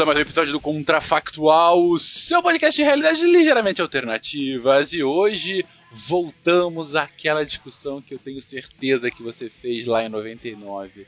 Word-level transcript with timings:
Bem-vindos 0.00 0.02
a 0.02 0.06
mais 0.06 0.18
um 0.18 0.22
episódio 0.22 0.52
do 0.52 0.60
Contrafactual, 0.60 1.98
seu 1.98 2.42
podcast 2.42 2.74
de 2.74 2.82
realidades 2.82 3.22
ligeiramente 3.22 3.82
alternativas. 3.82 4.94
E 4.94 5.02
hoje 5.02 5.62
voltamos 5.92 6.96
àquela 6.96 7.44
discussão 7.44 8.00
que 8.00 8.14
eu 8.14 8.18
tenho 8.18 8.40
certeza 8.40 9.10
que 9.10 9.22
você 9.22 9.50
fez 9.50 9.84
lá 9.84 10.02
em 10.02 10.08
99. 10.08 11.06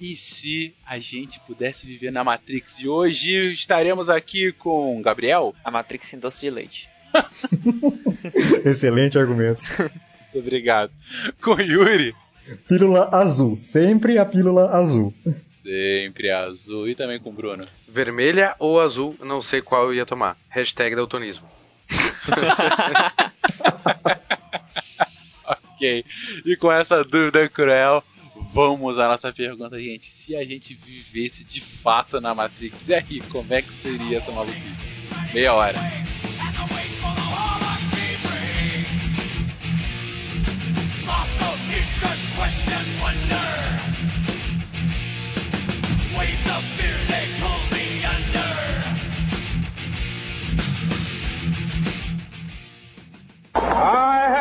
E 0.00 0.14
se 0.14 0.72
a 0.86 1.00
gente 1.00 1.40
pudesse 1.40 1.84
viver 1.84 2.12
na 2.12 2.22
Matrix? 2.22 2.78
E 2.78 2.88
hoje 2.88 3.52
estaremos 3.52 4.08
aqui 4.08 4.52
com 4.52 5.02
Gabriel. 5.02 5.52
A 5.64 5.70
Matrix 5.70 6.12
em 6.12 6.18
doce 6.20 6.42
de 6.42 6.50
leite. 6.50 6.88
Excelente 8.64 9.18
argumento. 9.18 9.62
Muito 9.80 10.38
obrigado. 10.38 10.92
Com 11.42 11.60
Yuri. 11.60 12.14
Pílula 12.68 13.08
azul, 13.12 13.58
sempre 13.58 14.18
a 14.18 14.24
pílula 14.24 14.70
azul. 14.70 15.12
Sempre 15.46 16.30
azul. 16.30 16.88
E 16.88 16.94
também 16.94 17.20
com 17.20 17.30
Bruno. 17.32 17.66
Vermelha 17.86 18.56
ou 18.58 18.80
azul, 18.80 19.14
não 19.20 19.42
sei 19.42 19.60
qual 19.60 19.84
eu 19.84 19.92
ia 19.94 20.06
tomar. 20.06 20.38
Hashtag 20.48 20.96
daltonismo. 20.96 21.46
ok. 25.46 26.04
E 26.44 26.56
com 26.56 26.72
essa 26.72 27.04
dúvida 27.04 27.48
cruel, 27.48 28.02
vamos 28.52 28.98
à 28.98 29.08
nossa 29.08 29.32
pergunta, 29.32 29.78
gente. 29.78 30.10
Se 30.10 30.36
a 30.36 30.44
gente 30.44 30.74
vivesse 30.74 31.44
de 31.44 31.60
fato 31.60 32.20
na 32.20 32.34
Matrix, 32.34 32.88
e 32.88 32.94
aí, 32.94 33.20
como 33.30 33.52
é 33.52 33.62
que 33.62 33.72
seria 33.72 34.18
essa 34.18 34.32
maluquice? 34.32 34.88
Meia 35.32 35.54
hora. 35.54 35.78
I 41.10 41.67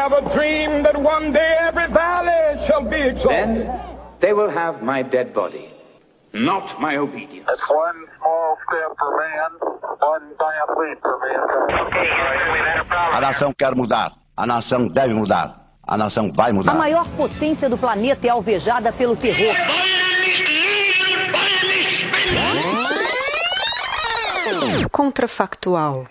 have 0.08 0.14
a 0.14 0.34
dream 0.34 0.84
that 0.84 0.96
one 0.96 1.34
day 1.34 1.56
every 1.60 1.88
valley 1.88 2.66
shall 2.66 2.82
be 2.82 2.98
exalted. 2.98 3.68
Then 3.68 3.80
they 4.20 4.34
will 4.34 4.50
have 4.50 4.82
my 4.82 5.02
dead 5.04 5.34
body, 5.34 5.70
not 6.34 6.80
my 6.80 6.98
obedience. 6.98 7.48
It's 7.50 7.70
one 7.70 8.06
small 8.18 8.58
step 8.68 8.96
for 8.98 9.12
man, 9.18 9.52
one 10.00 10.26
giant 10.40 10.70
leap 10.80 11.00
for 11.02 11.20
mankind. 11.20 11.88
Okay, 11.88 12.08
we've 12.54 12.68
had 12.72 12.80
a 12.80 12.86
problem. 12.86 13.18
A 13.18 13.28
nação 13.28 13.54
quer 13.54 13.76
mudar. 13.76 14.12
A 14.38 14.46
nação 14.46 14.88
deve 14.88 15.14
mudar. 15.14 15.67
A 15.88 15.98
nação 15.98 16.30
vai 16.32 16.52
mudar. 16.52 16.74
A 16.74 16.76
maior 16.76 17.08
potência 17.16 17.70
do 17.70 17.78
planeta 17.78 18.28
é 18.28 18.30
alvejada 18.30 18.92
pelo 18.92 19.16
terror. 19.16 19.56
Contrafactual. 24.92 26.08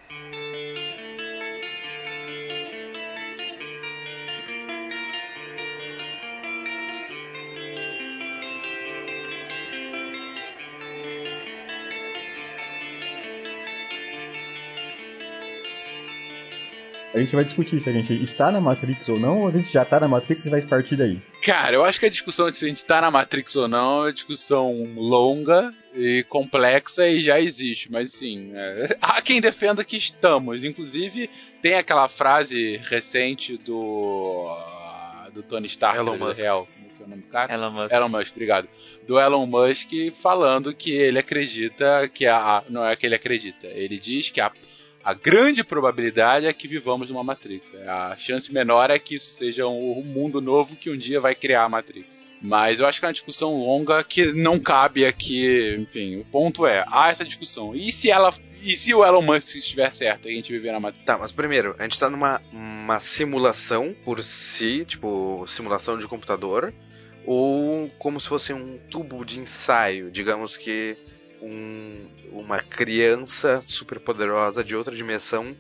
A 17.17 17.19
gente 17.19 17.35
vai 17.35 17.45
discutir 17.45 17.81
se 17.81 17.89
a 17.89 17.93
gente 17.95 18.13
está 18.23 18.53
na 18.53 18.61
Matrix 18.61 19.09
ou 19.09 19.19
não, 19.19 19.41
ou 19.41 19.49
a 19.49 19.51
gente 19.51 19.73
já 19.73 19.85
está 19.85 19.99
na 19.99 20.07
Matrix 20.07 20.45
e 20.45 20.51
vai 20.51 20.61
partir 20.61 20.97
daí. 20.97 21.19
Cara, 21.43 21.75
eu 21.75 21.83
acho 21.83 21.99
que 21.99 22.05
a 22.05 22.11
discussão 22.11 22.51
de 22.51 22.59
se 22.59 22.67
a 22.67 22.69
gente 22.69 22.77
está 22.77 23.01
na 23.01 23.11
Matrix 23.11 23.57
ou 23.57 23.67
não 23.67 24.01
é 24.01 24.09
uma 24.09 24.13
discussão 24.13 24.87
longa 24.95 25.73
e 25.95 26.27
complexa 26.29 27.09
e 27.09 27.21
já 27.21 27.41
existe, 27.41 27.91
mas 27.91 28.13
sim, 28.13 28.51
é... 28.55 28.97
há 29.01 29.23
quem 29.23 29.41
defenda 29.41 29.83
que 29.83 29.97
estamos. 29.97 30.63
Inclusive, 30.63 31.31
tem 31.63 31.77
aquela 31.77 32.07
frase 32.07 32.77
recente 32.85 33.57
do 33.57 34.55
do 35.33 35.43
Tony 35.43 35.69
Stark 35.69 35.99
Elon 35.99 36.19
Musk. 36.19 36.43
Real, 36.43 36.69
como 36.77 36.89
que 36.91 37.03
é 37.03 37.07
o 37.07 37.09
nome 37.09 37.23
do 37.23 37.29
cara? 37.29 37.55
Elon 37.55 37.71
Musk. 37.71 37.93
Elon 37.95 38.09
Musk, 38.11 38.33
obrigado. 38.33 38.69
Do 39.09 39.19
Elon 39.19 39.47
Musk 39.47 39.91
falando 40.21 40.75
que 40.75 40.91
ele 40.91 41.19
acredita 41.19 42.11
que 42.13 42.27
a. 42.27 42.63
Não 42.69 42.87
é 42.87 42.95
que 42.95 43.07
ele 43.07 43.15
acredita. 43.15 43.69
Ele 43.69 43.99
diz 43.99 44.29
que 44.29 44.39
a, 44.39 44.53
a 45.07 45.15
grande 45.15 45.63
probabilidade 45.63 46.47
é 46.47 46.53
que 46.53 46.67
vivamos 46.67 47.09
numa 47.09 47.23
Matrix. 47.23 47.65
A 47.87 48.17
chance 48.19 48.53
menor 48.53 48.91
é 48.91 48.99
que 48.99 49.15
isso 49.15 49.31
seja 49.31 49.65
um, 49.69 50.03
mundo 50.03 50.41
novo 50.41 50.75
que 50.75 50.91
um 50.91 50.97
dia 50.97 51.21
vai 51.21 51.33
criar 51.33 51.63
a 51.63 51.69
Matrix. 51.69 52.27
Mas 52.43 52.81
eu 52.81 52.87
acho 52.87 52.99
que 52.99 53.07
é 53.07 53.09
uma 53.09 53.13
discussão 53.13 53.55
longa 53.55 54.03
que 54.03 54.33
não 54.33 54.59
cabe 54.59 55.07
aqui. 55.07 55.77
Enfim, 55.79 56.17
o 56.17 56.25
ponto 56.25 56.67
é: 56.67 56.85
há 56.89 57.09
essa 57.09 57.25
discussão. 57.25 57.73
E 57.73 57.93
se 57.93 58.11
ela. 58.11 58.35
E 58.61 58.73
se 58.73 58.93
o 58.93 59.05
Elon 59.05 59.23
Musk 59.23 59.55
estiver 59.55 59.93
certo 59.93 60.29
e 60.29 60.33
a 60.33 60.35
gente 60.35 60.51
viver 60.51 60.73
na 60.73 60.81
Matrix? 60.81 61.07
Tá, 61.07 61.17
mas 61.17 61.31
primeiro, 61.31 61.77
a 61.79 61.85
gente 61.85 62.01
tá 62.01 62.11
numa 62.11 62.43
uma 62.53 62.99
simulação 62.99 63.95
por 64.05 64.21
si, 64.25 64.85
tipo, 64.85 65.45
simulação 65.47 65.97
de 65.99 66.09
computador, 66.09 66.75
ou 67.25 67.89
como 67.97 68.19
se 68.19 68.27
fosse 68.27 68.53
um 68.53 68.77
tubo 68.91 69.25
de 69.25 69.39
ensaio, 69.39 70.11
digamos 70.11 70.57
que 70.57 70.97
um- 71.43 72.07
uma 72.33 72.59
criança 72.61 73.61
superpoderosa 73.63 74.63
de 74.65 74.75
outra 74.77 74.95
dimensão 74.95 75.57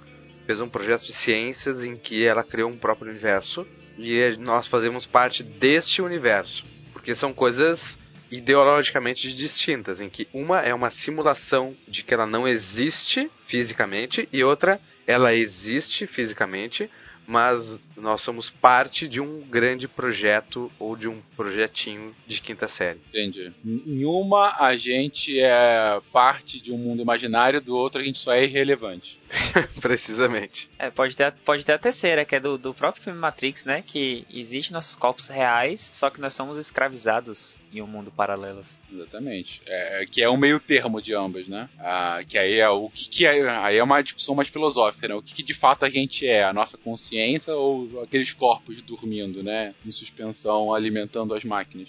fez 0.47 0.61
um 0.61 0.69
projeto 0.69 1.05
de 1.05 1.13
ciências 1.13 1.85
em 1.85 1.97
que 1.97 2.25
ela 2.25 2.45
criou 2.45 2.71
um 2.71 2.77
próprio 2.79 3.11
universo 3.11 3.67
e 3.99 4.37
nós 4.39 4.67
fazemos 4.67 5.07
parte 5.07 5.43
deste 5.43 6.03
universo, 6.03 6.65
porque 6.93 7.15
são 7.15 7.33
coisas 7.33 7.99
ideologicamente 8.31 9.33
distintas, 9.33 10.01
em 10.01 10.09
que 10.09 10.29
uma 10.33 10.61
é 10.61 10.75
uma 10.75 10.91
simulação 10.91 11.75
de 11.87 12.03
que 12.03 12.13
ela 12.13 12.27
não 12.27 12.47
existe 12.47 13.31
fisicamente 13.45 14.29
e 14.33 14.43
outra 14.45 14.81
ela 15.07 15.33
existe 15.35 16.07
fisicamente, 16.07 16.91
mas 17.27 17.79
nós 17.97 18.21
somos 18.21 18.51
parte 18.51 19.09
de 19.09 19.21
um 19.21 19.41
grande 19.41 19.89
projeto 19.89 20.71
ou 20.79 20.95
de 20.97 21.09
um 21.09 21.21
projetinho 21.35 22.15
de 22.27 22.41
quinta 22.41 22.69
série. 22.69 23.01
Entendi. 23.09 23.53
Em 23.65 24.05
uma, 24.05 24.55
a 24.61 24.77
gente 24.77 25.41
é 25.41 25.99
parte 26.13 26.61
de 26.61 26.71
um 26.73 26.79
mundo 26.79 27.01
imaginário, 27.03 27.61
do 27.61 27.75
outro, 27.75 28.01
a 28.01 28.05
gente 28.05 28.19
só 28.19 28.33
é 28.33 28.45
irrelevante. 28.45 29.19
Precisamente. 29.81 30.71
É, 30.79 30.91
pode 30.91 31.17
ter, 31.17 31.25
a- 31.25 31.33
pode 31.33 31.65
ter 31.65 31.73
a 31.73 31.79
terceira, 31.79 32.25
que 32.25 32.35
é 32.37 32.41
do, 32.41 32.57
do 32.59 32.73
próprio 32.75 33.03
filme 33.03 33.19
Matrix, 33.19 33.65
né? 33.65 33.83
Que 33.85 34.27
existe 34.33 34.73
nossos 34.73 34.95
corpos 34.95 35.29
reais, 35.29 35.81
só 35.81 36.11
que 36.11 36.21
nós 36.21 36.33
somos 36.35 36.59
escravizados 36.59 37.59
em 37.73 37.81
um 37.83 37.87
mundo 37.87 38.11
paralelo. 38.11 38.63
Exatamente. 38.93 39.61
É, 39.67 40.07
que 40.11 40.23
é 40.23 40.29
um 40.31 40.37
meio 40.37 40.61
termo 40.61 41.01
de 41.03 41.15
ambas, 41.15 41.47
né? 41.49 41.69
Ah, 41.79 42.21
que 42.27 42.39
aí 42.39 42.59
é 42.59 42.69
o 42.69 42.89
que, 42.89 43.09
que 43.09 43.27
é. 43.27 43.49
Aí 43.49 43.77
é 43.77 43.83
uma 43.83 44.03
discussão 44.03 44.35
mais 44.35 44.49
filosófica, 44.49 45.09
né? 45.09 45.15
O 45.15 45.23
que, 45.23 45.35
que 45.35 45.43
de 45.43 45.55
fato 45.55 45.85
a 45.85 45.91
gente 45.91 46.27
é, 46.27 46.45
a 46.45 46.53
nossa 46.53 46.77
consciência 46.79 47.16
consciência 47.17 47.55
ou 47.55 48.03
aqueles 48.03 48.33
corpos 48.33 48.81
dormindo, 48.83 49.43
né? 49.43 49.75
Em 49.85 49.93
suspensão, 49.93 50.75
alimentando 50.75 51.35
as 51.35 51.45
máquinas. 51.45 51.89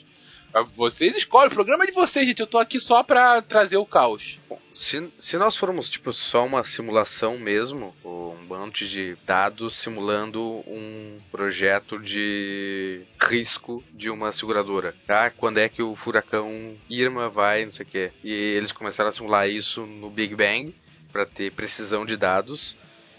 Ah, 0.53 0.63
Vocês 0.75 1.15
escolhem, 1.15 1.49
o 1.49 1.53
programa 1.53 1.83
é 1.83 1.87
de 1.87 1.93
vocês, 1.93 2.25
gente. 2.25 2.39
Eu 2.39 2.47
tô 2.47 2.57
aqui 2.57 2.79
só 2.79 3.03
pra 3.03 3.41
trazer 3.41 3.75
o 3.75 3.85
caos. 3.85 4.39
Bom, 4.49 4.57
se, 4.71 5.09
se 5.19 5.37
nós 5.37 5.57
formos 5.57 5.89
tipo 5.89 6.13
só 6.13 6.45
uma 6.45 6.63
simulação 6.63 7.37
mesmo, 7.37 7.93
um 8.05 8.35
monte 8.47 8.87
de 8.87 9.17
dados 9.25 9.75
simulando 9.75 10.41
um 10.65 11.19
projeto 11.29 11.99
de 11.99 13.01
risco 13.21 13.83
de 13.93 14.09
uma 14.09 14.31
seguradora, 14.31 14.95
tá? 15.05 15.29
Quando 15.29 15.57
é 15.57 15.67
que 15.67 15.83
o 15.83 15.95
furacão 15.95 16.75
Irma 16.89 17.27
vai, 17.27 17.65
não 17.65 17.71
sei 17.71 17.85
o 17.85 17.89
quê. 17.89 18.11
E 18.23 18.31
eles 18.31 18.71
começaram 18.71 19.09
a 19.09 19.13
simular 19.13 19.49
isso 19.49 19.85
no 19.85 20.09
Big 20.09 20.33
Bang 20.33 20.73
para 21.11 21.25
ter 21.25 21.51
precisão 21.51 22.05
de 22.05 22.15
dados. 22.15 22.77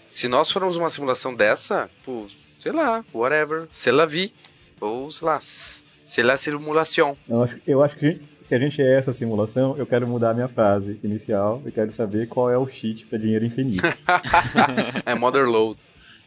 Se 0.09 0.27
nós 0.27 0.51
formos 0.51 0.75
uma 0.75 0.89
simulação 0.89 1.33
dessa, 1.33 1.89
pô, 2.03 2.27
sei 2.59 2.71
lá, 2.71 3.03
whatever, 3.13 3.67
sei 3.71 3.91
lá 3.91 4.05
vi, 4.05 4.33
ou 4.81 5.11
sei 5.11 5.25
lá, 5.27 5.39
sei 5.41 6.23
lá 6.23 6.37
simulação. 6.37 7.17
Eu 7.27 7.43
acho, 7.43 7.57
eu 7.67 7.83
acho 7.83 7.95
que 7.95 8.21
se 8.41 8.55
a 8.55 8.59
gente 8.59 8.81
é 8.81 8.97
essa 8.97 9.13
simulação, 9.13 9.77
eu 9.77 9.85
quero 9.85 10.07
mudar 10.07 10.31
a 10.31 10.33
minha 10.33 10.47
frase 10.47 10.99
inicial 11.03 11.61
e 11.65 11.71
quero 11.71 11.91
saber 11.91 12.27
qual 12.27 12.49
é 12.49 12.57
o 12.57 12.67
cheat 12.67 13.05
para 13.05 13.17
dinheiro 13.17 13.45
infinito. 13.45 13.83
é 15.05 15.15
Motherload. 15.15 15.79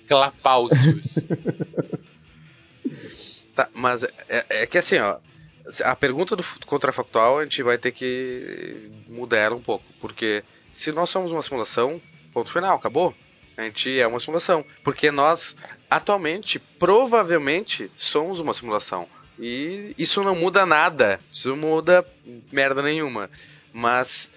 Clapaucios. 0.06 1.18
Tá, 3.54 3.68
mas 3.74 4.02
é, 4.02 4.44
é 4.48 4.66
que 4.66 4.78
assim, 4.78 4.98
ó. 4.98 5.18
A 5.84 5.94
pergunta 5.94 6.34
do 6.34 6.44
contrafactual 6.66 7.38
a 7.38 7.44
gente 7.44 7.62
vai 7.62 7.78
ter 7.78 7.92
que 7.92 8.90
mudar 9.08 9.36
ela 9.38 9.54
um 9.54 9.60
pouco. 9.60 9.84
Porque 10.00 10.42
se 10.72 10.90
nós 10.90 11.10
somos 11.10 11.30
uma 11.30 11.42
simulação, 11.42 12.00
ponto 12.32 12.50
final, 12.50 12.76
acabou. 12.76 13.14
A 13.56 13.62
gente 13.62 13.98
é 13.98 14.06
uma 14.06 14.20
simulação. 14.20 14.64
Porque 14.82 15.10
nós, 15.10 15.56
atualmente, 15.90 16.58
provavelmente, 16.58 17.90
somos 17.96 18.40
uma 18.40 18.54
simulação. 18.54 19.08
E 19.38 19.94
isso 19.98 20.22
não 20.22 20.34
muda 20.34 20.64
nada. 20.64 21.20
Isso 21.30 21.50
não 21.50 21.56
muda 21.56 22.06
merda 22.50 22.82
nenhuma. 22.82 23.30
Mas 23.72 24.30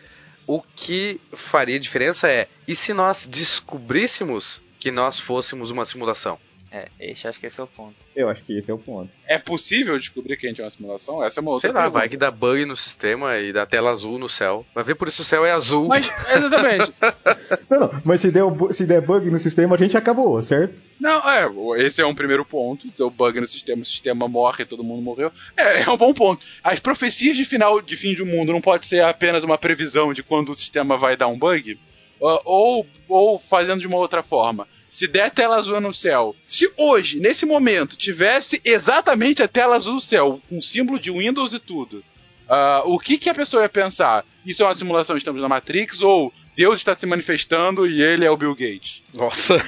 o 0.48 0.62
que 0.62 1.20
faria 1.34 1.80
diferença 1.80 2.30
é: 2.30 2.48
e 2.68 2.76
se 2.76 2.94
nós 2.94 3.28
descobríssemos 3.28 4.62
que 4.80 4.92
nós 4.92 5.20
fôssemos 5.20 5.72
uma 5.72 5.86
simulação? 5.86 6.40
É, 6.72 6.90
esse, 7.00 7.28
acho 7.28 7.40
que 7.40 7.46
esse 7.46 7.60
é 7.60 7.64
o 7.64 7.68
ponto. 7.68 7.96
Eu 8.16 8.28
acho 8.28 8.44
que 8.44 8.58
esse 8.58 8.70
é 8.70 8.74
o 8.74 8.78
ponto. 8.78 9.10
É 9.26 9.38
possível 9.38 9.98
descobrir 9.98 10.36
que 10.36 10.46
a 10.46 10.50
gente 10.50 10.60
é 10.60 10.64
uma 10.66 10.72
simulação? 10.72 11.24
Essa 11.24 11.40
é 11.40 11.42
uma 11.42 11.52
outra 11.52 11.70
Sei 11.70 11.74
lá, 11.74 11.84
pergunta. 11.84 12.00
vai 12.00 12.10
que 12.10 12.18
dá 12.18 12.30
bug 12.30 12.66
no 12.66 12.76
sistema 12.76 13.38
e 13.38 13.54
dá 13.54 13.66
tela 13.66 13.92
azul 13.92 14.20
no 14.20 14.28
céu. 14.28 14.66
Vai 14.76 14.84
ver 14.84 14.96
por 14.96 15.08
isso 15.08 15.22
o 15.22 15.26
céu 15.26 15.46
é 15.46 15.52
azul. 15.52 15.88
Mas, 15.88 16.06
exatamente. 16.06 16.94
Não, 17.70 17.80
não, 17.80 18.02
mas 18.04 18.22
se 18.22 18.32
der, 18.32 18.44
se 18.72 18.86
der 18.86 19.02
bug 19.02 19.30
no 19.30 19.40
sistema, 19.40 19.76
a 19.76 19.78
gente 19.78 19.96
acabou, 19.98 20.42
certo? 20.42 20.76
Não, 21.00 21.22
é, 21.30 21.48
esse 21.86 22.02
é 22.02 22.06
um 22.06 22.16
primeiro 22.16 22.44
ponto. 22.44 22.88
Deu 22.98 23.10
bug 23.10 23.40
no 23.40 23.48
sistema, 23.48 23.82
o 23.82 23.86
sistema 23.86 24.28
morre, 24.28 24.66
todo 24.66 24.84
mundo 24.84 25.02
morreu. 25.02 25.32
É, 25.56 25.82
é 25.84 25.90
um 25.90 25.98
bom 25.98 26.14
ponto. 26.14 26.46
As 26.64 26.80
profecias 26.80 27.38
de 27.38 27.46
final 27.46 27.82
de 27.82 27.96
fim 27.96 28.14
do 28.16 28.26
mundo 28.26 28.52
não 28.52 28.62
pode 28.62 28.86
ser 28.86 29.04
apenas 29.04 29.44
uma 29.44 29.58
previsão 29.58 30.14
de 30.14 30.24
quando 30.24 30.52
o 30.52 30.56
sistema 30.56 30.98
vai 30.98 31.16
dar 31.16 31.28
um 31.28 31.38
bug? 31.38 31.80
Ou, 32.20 32.86
ou 33.08 33.40
fazendo 33.40 33.80
de 33.82 33.88
uma 33.88 33.98
outra 33.98 34.24
forma. 34.24 34.68
Se 34.96 35.08
der 35.08 35.30
tela 35.30 35.58
azul 35.58 35.82
no 35.82 35.94
céu, 35.94 36.34
se 36.48 36.72
hoje, 36.78 37.20
nesse 37.20 37.46
momento, 37.46 37.98
tivesse 37.98 38.62
exatamente 38.64 39.44
a 39.44 39.48
tela 39.48 39.76
azul 39.76 39.96
no 39.96 40.00
céu, 40.00 40.40
com 40.50 40.62
símbolo 40.62 40.98
de 40.98 41.12
Windows 41.12 41.52
e 41.52 41.60
tudo, 41.60 42.02
ah, 42.48 42.82
o 42.86 42.98
que, 42.98 43.18
que 43.18 43.30
a 43.30 43.36
pessoa 43.36 43.64
ia 43.64 43.68
pensar? 43.68 44.24
Isso 44.46 44.64
é 44.64 44.66
uma 44.66 44.74
simulação, 44.74 45.18
estamos 45.18 45.42
na 45.42 45.50
Matrix, 45.50 46.00
ou 46.02 46.32
Deus 46.56 46.80
está 46.80 46.96
se 46.96 47.06
manifestando 47.06 47.86
e 47.86 48.02
ele 48.02 48.24
é 48.24 48.32
o 48.32 48.38
Bill 48.38 48.56
Gates? 48.56 49.04
Nossa. 49.14 49.56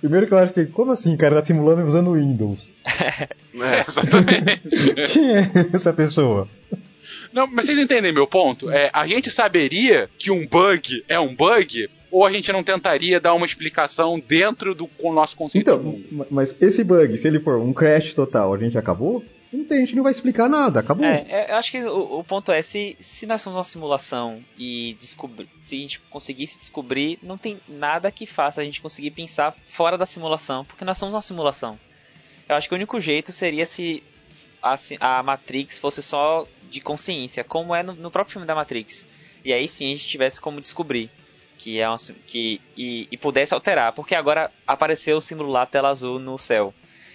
Primeiro 0.00 0.28
que 0.28 0.34
eu 0.34 0.38
acho 0.38 0.52
que, 0.52 0.66
como 0.66 0.92
assim, 0.92 1.16
cara, 1.16 1.40
tá 1.40 1.44
simulando 1.44 1.82
usando 1.82 2.12
Windows? 2.12 2.70
É. 3.54 3.84
Exatamente. 3.86 4.62
Quem 5.12 5.36
é 5.36 5.42
essa 5.74 5.92
pessoa? 5.92 6.48
Não, 7.32 7.46
mas 7.46 7.66
vocês 7.66 7.78
entendem 7.78 8.12
meu 8.12 8.26
ponto? 8.26 8.70
É, 8.70 8.90
a 8.92 9.06
gente 9.06 9.30
saberia 9.30 10.08
que 10.18 10.30
um 10.30 10.46
bug 10.46 11.04
é 11.08 11.18
um 11.18 11.34
bug, 11.34 11.88
ou 12.10 12.26
a 12.26 12.30
gente 12.32 12.52
não 12.52 12.62
tentaria 12.62 13.18
dar 13.20 13.34
uma 13.34 13.46
explicação 13.46 14.20
dentro 14.20 14.74
do 14.74 14.86
com 14.86 15.10
o 15.10 15.14
nosso 15.14 15.34
conceito 15.36 15.62
Então, 15.62 15.78
do 15.78 15.84
mundo? 15.84 16.04
ma- 16.10 16.26
mas 16.30 16.54
esse 16.60 16.84
bug, 16.84 17.16
se 17.16 17.26
ele 17.28 17.40
for 17.40 17.58
um 17.58 17.72
crash 17.72 18.12
total, 18.14 18.52
a 18.54 18.58
gente 18.58 18.76
acabou? 18.76 19.24
Não 19.52 19.64
tem, 19.64 19.78
a 19.78 19.80
gente 19.80 19.94
não 19.96 20.02
vai 20.02 20.12
explicar 20.12 20.48
nada, 20.48 20.80
acabou. 20.80 21.04
É, 21.04 21.26
é, 21.28 21.50
eu 21.52 21.56
acho 21.56 21.70
que 21.70 21.82
o, 21.84 22.20
o 22.20 22.24
ponto 22.24 22.50
é, 22.50 22.62
se, 22.62 22.96
se 22.98 23.26
nós 23.26 23.42
somos 23.42 23.58
uma 23.58 23.64
simulação 23.64 24.42
e 24.58 24.96
descobri, 24.98 25.46
se 25.60 25.76
a 25.76 25.78
gente 25.78 26.00
conseguisse 26.08 26.56
descobrir, 26.58 27.18
não 27.22 27.36
tem 27.36 27.58
nada 27.68 28.10
que 28.10 28.24
faça 28.24 28.62
a 28.62 28.64
gente 28.64 28.80
conseguir 28.80 29.10
pensar 29.10 29.54
fora 29.68 29.98
da 29.98 30.06
simulação, 30.06 30.64
porque 30.64 30.86
nós 30.86 30.96
somos 30.96 31.14
uma 31.14 31.20
simulação. 31.20 31.78
Eu 32.48 32.56
acho 32.56 32.66
que 32.66 32.74
o 32.74 32.76
único 32.76 32.98
jeito 32.98 33.30
seria 33.30 33.66
se 33.66 34.02
a, 34.62 34.76
si- 34.76 34.96
a 35.00 35.22
Matrix 35.22 35.78
fosse 35.78 36.02
só 36.02 36.46
de 36.70 36.80
consciência, 36.80 37.42
como 37.44 37.74
é 37.74 37.82
no, 37.82 37.92
no 37.94 38.10
próprio 38.10 38.32
filme 38.34 38.46
da 38.46 38.54
Matrix. 38.54 39.06
E 39.44 39.52
aí 39.52 39.66
sim 39.66 39.92
a 39.92 39.94
gente 39.96 40.06
tivesse 40.06 40.40
como 40.40 40.60
descobrir 40.60 41.10
que 41.58 41.78
é 41.78 41.88
uma, 41.88 41.98
sim- 41.98 42.14
que 42.26 42.60
e, 42.76 43.06
e 43.10 43.16
pudesse 43.16 43.54
alterar, 43.54 43.92
porque 43.92 44.14
agora 44.14 44.50
apareceu 44.66 45.16
o 45.16 45.20
símbolo 45.20 45.50
lá, 45.50 45.64
tela 45.66 45.88
azul 45.90 46.18
no 46.18 46.36
céu. 46.38 46.72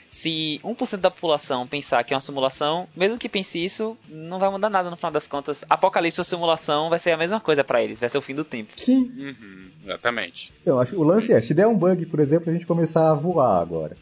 Se 0.09 0.59
1% 0.63 1.01
da 1.01 1.11
população 1.11 1.67
pensar 1.67 2.01
que 2.03 2.13
é 2.13 2.15
uma 2.15 2.21
simulação, 2.21 2.87
mesmo 2.95 3.17
que 3.17 3.27
pense 3.27 3.63
isso, 3.63 3.97
não 4.07 4.39
vai 4.39 4.49
mudar 4.49 4.69
nada 4.69 4.89
no 4.89 4.95
final 4.95 5.11
das 5.11 5.27
contas. 5.27 5.65
Apocalipse 5.69 6.21
ou 6.21 6.23
simulação 6.23 6.89
vai 6.89 6.97
ser 6.97 7.11
a 7.11 7.17
mesma 7.17 7.41
coisa 7.41 7.61
pra 7.61 7.83
eles, 7.83 7.99
vai 7.99 8.07
ser 8.09 8.17
o 8.17 8.21
fim 8.21 8.33
do 8.33 8.45
tempo. 8.45 8.71
Sim. 8.77 9.11
Uhum, 9.17 9.69
exatamente. 9.83 10.49
Então, 10.61 10.79
acho 10.79 10.91
que 10.93 10.97
o 10.97 11.03
lance 11.03 11.33
é, 11.33 11.41
se 11.41 11.53
der 11.53 11.67
um 11.67 11.77
bug, 11.77 12.05
por 12.05 12.21
exemplo, 12.21 12.49
a 12.49 12.53
gente 12.53 12.65
começar 12.65 13.11
a 13.11 13.15
voar 13.15 13.61
agora. 13.61 13.97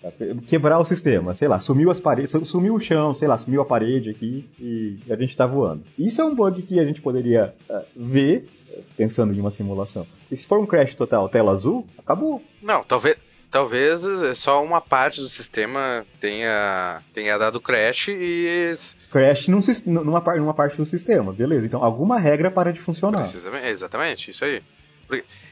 Tá? 0.00 0.12
Quebrar 0.46 0.78
o 0.78 0.84
sistema, 0.84 1.34
sei 1.34 1.48
lá, 1.48 1.58
sumiu 1.58 1.90
as 1.90 1.98
paredes, 2.00 2.30
sumiu 2.44 2.74
o 2.74 2.80
chão, 2.80 3.14
sei 3.14 3.26
lá, 3.28 3.38
sumiu 3.38 3.62
a 3.62 3.64
parede 3.64 4.10
aqui 4.10 4.48
e 4.60 4.98
a 5.10 5.16
gente 5.16 5.36
tá 5.36 5.46
voando. 5.46 5.84
Isso 5.98 6.20
é 6.20 6.24
um 6.24 6.34
bug 6.34 6.60
que 6.62 6.78
a 6.78 6.84
gente 6.84 7.00
poderia 7.00 7.54
ah, 7.70 7.82
ver 7.96 8.46
eh, 8.70 8.80
pensando 8.96 9.32
em 9.34 9.40
uma 9.40 9.50
simulação. 9.50 10.06
E 10.30 10.36
se 10.36 10.46
for 10.46 10.58
um 10.58 10.66
crash 10.66 10.94
total, 10.94 11.28
tela 11.28 11.52
azul, 11.52 11.86
acabou. 11.98 12.42
Não, 12.62 12.84
talvez, 12.84 13.16
talvez 13.50 14.04
eh, 14.04 14.34
só 14.34 14.62
uma 14.62 14.82
parte 14.82 15.20
do 15.20 15.28
sistema 15.30 16.04
tenha, 16.20 17.02
tenha 17.14 17.38
dado 17.38 17.58
crash 17.60 18.08
e. 18.08 18.74
Crash 19.10 19.48
num 19.48 19.60
numa, 19.86 20.20
numa 20.36 20.54
parte 20.54 20.76
do 20.76 20.84
sistema, 20.84 21.32
beleza. 21.32 21.66
Então 21.66 21.82
alguma 21.82 22.18
regra 22.18 22.50
para 22.50 22.70
de 22.72 22.80
funcionar. 22.80 23.22
Precisamente, 23.22 23.66
exatamente, 23.68 24.30
isso 24.30 24.44
aí. 24.44 24.62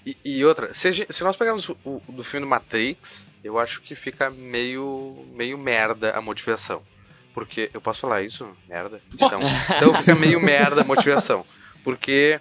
E, 0.04 0.16
e 0.24 0.44
outra, 0.44 0.74
se, 0.74 0.92
gente- 0.92 1.12
se 1.12 1.22
nós 1.24 1.36
pegarmos 1.36 1.68
o 1.68 2.00
do 2.08 2.24
filme 2.24 2.44
do 2.44 2.50
Matrix, 2.50 3.26
eu 3.44 3.58
acho 3.58 3.82
que 3.82 3.94
fica 3.94 4.30
meio, 4.30 5.26
meio 5.34 5.58
merda 5.58 6.16
a 6.16 6.20
motivação. 6.22 6.82
Porque. 7.34 7.70
Eu 7.74 7.80
posso 7.80 8.00
falar 8.00 8.22
isso? 8.22 8.48
Merda? 8.66 9.02
Então, 9.12 9.40
então 9.76 9.94
fica 10.00 10.14
meio 10.14 10.40
merda 10.40 10.80
a 10.80 10.84
motivação. 10.84 11.44
Porque. 11.84 12.40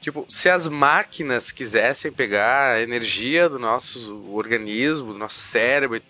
Tipo, 0.00 0.24
se 0.28 0.48
as 0.48 0.68
máquinas 0.68 1.50
quisessem 1.50 2.12
pegar 2.12 2.74
a 2.74 2.80
energia 2.80 3.48
do 3.48 3.58
nosso 3.58 4.30
organismo, 4.30 5.12
do 5.12 5.18
nosso 5.18 5.40
cérebro, 5.40 6.00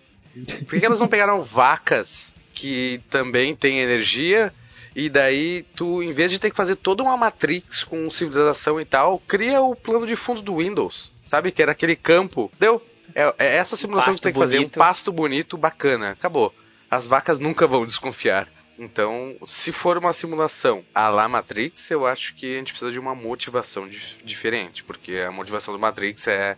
por 0.67 0.79
que 0.79 0.85
elas 0.85 0.99
não 0.99 1.07
pegaram 1.07 1.41
vacas 1.41 2.35
que 2.53 3.01
também 3.09 3.55
têm 3.55 3.79
energia? 3.79 4.53
E 4.95 5.09
daí 5.09 5.65
tu, 5.75 6.03
em 6.03 6.11
vez 6.11 6.29
de 6.29 6.37
ter 6.37 6.51
que 6.51 6.55
fazer 6.55 6.75
toda 6.75 7.01
uma 7.01 7.17
matrix 7.17 7.83
com 7.83 8.09
civilização 8.11 8.79
e 8.79 8.85
tal, 8.85 9.19
cria 9.19 9.61
o 9.61 9.75
plano 9.75 10.05
de 10.05 10.15
fundo 10.15 10.41
do 10.41 10.57
Windows. 10.57 11.11
Sabe? 11.27 11.51
Que 11.51 11.61
era 11.63 11.71
aquele 11.71 11.95
campo. 11.95 12.51
Deu? 12.59 12.81
É, 13.15 13.33
é 13.37 13.55
essa 13.57 13.75
simulação 13.75 14.13
que 14.13 14.21
tem 14.21 14.33
que 14.33 14.39
fazer. 14.39 14.59
Um 14.59 14.69
pasto 14.69 15.11
bonito, 15.11 15.57
bacana. 15.57 16.11
Acabou. 16.11 16.53
As 16.89 17.07
vacas 17.07 17.39
nunca 17.39 17.65
vão 17.67 17.85
desconfiar. 17.85 18.47
Então, 18.79 19.35
se 19.43 19.71
for 19.71 19.97
uma 19.97 20.13
simulação 20.13 20.83
a 20.93 21.09
la 21.09 21.27
Matrix, 21.27 21.89
eu 21.89 22.05
acho 22.05 22.35
que 22.35 22.55
a 22.55 22.59
gente 22.59 22.71
precisa 22.73 22.91
de 22.91 22.99
uma 22.99 23.15
motivação 23.15 23.89
dif- 23.89 24.23
diferente, 24.23 24.83
porque 24.83 25.17
a 25.17 25.31
motivação 25.31 25.73
do 25.73 25.79
Matrix 25.79 26.27
é, 26.27 26.55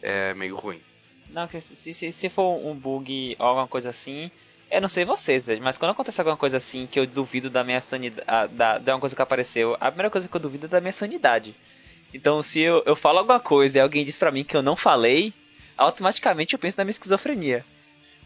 é 0.00 0.32
meio 0.34 0.54
ruim. 0.56 0.80
Não, 1.30 1.48
se, 1.60 1.92
se, 1.92 2.12
se 2.12 2.28
for 2.28 2.64
um 2.64 2.72
bug 2.74 3.34
ou 3.38 3.46
alguma 3.46 3.66
coisa 3.66 3.90
assim, 3.90 4.30
eu 4.70 4.80
não 4.80 4.88
sei 4.88 5.04
vocês, 5.04 5.48
mas 5.60 5.76
quando 5.76 5.90
acontece 5.90 6.20
alguma 6.20 6.36
coisa 6.36 6.56
assim 6.56 6.86
que 6.86 7.00
eu 7.00 7.06
duvido 7.06 7.50
da 7.50 7.64
minha 7.64 7.80
sanidade, 7.80 8.54
da, 8.54 8.78
de 8.78 8.88
uma 8.92 9.00
coisa 9.00 9.16
que 9.16 9.22
apareceu, 9.22 9.76
a 9.80 9.86
primeira 9.90 10.08
coisa 10.10 10.28
que 10.28 10.36
eu 10.36 10.40
duvido 10.40 10.66
é 10.66 10.68
da 10.68 10.80
minha 10.80 10.92
sanidade. 10.92 11.52
Então, 12.14 12.44
se 12.44 12.60
eu, 12.60 12.80
eu 12.86 12.94
falo 12.94 13.18
alguma 13.18 13.40
coisa 13.40 13.78
e 13.78 13.80
alguém 13.80 14.04
diz 14.04 14.16
pra 14.16 14.30
mim 14.30 14.44
que 14.44 14.56
eu 14.56 14.62
não 14.62 14.76
falei, 14.76 15.34
automaticamente 15.76 16.54
eu 16.54 16.58
penso 16.58 16.78
na 16.78 16.84
minha 16.84 16.92
esquizofrenia. 16.92 17.64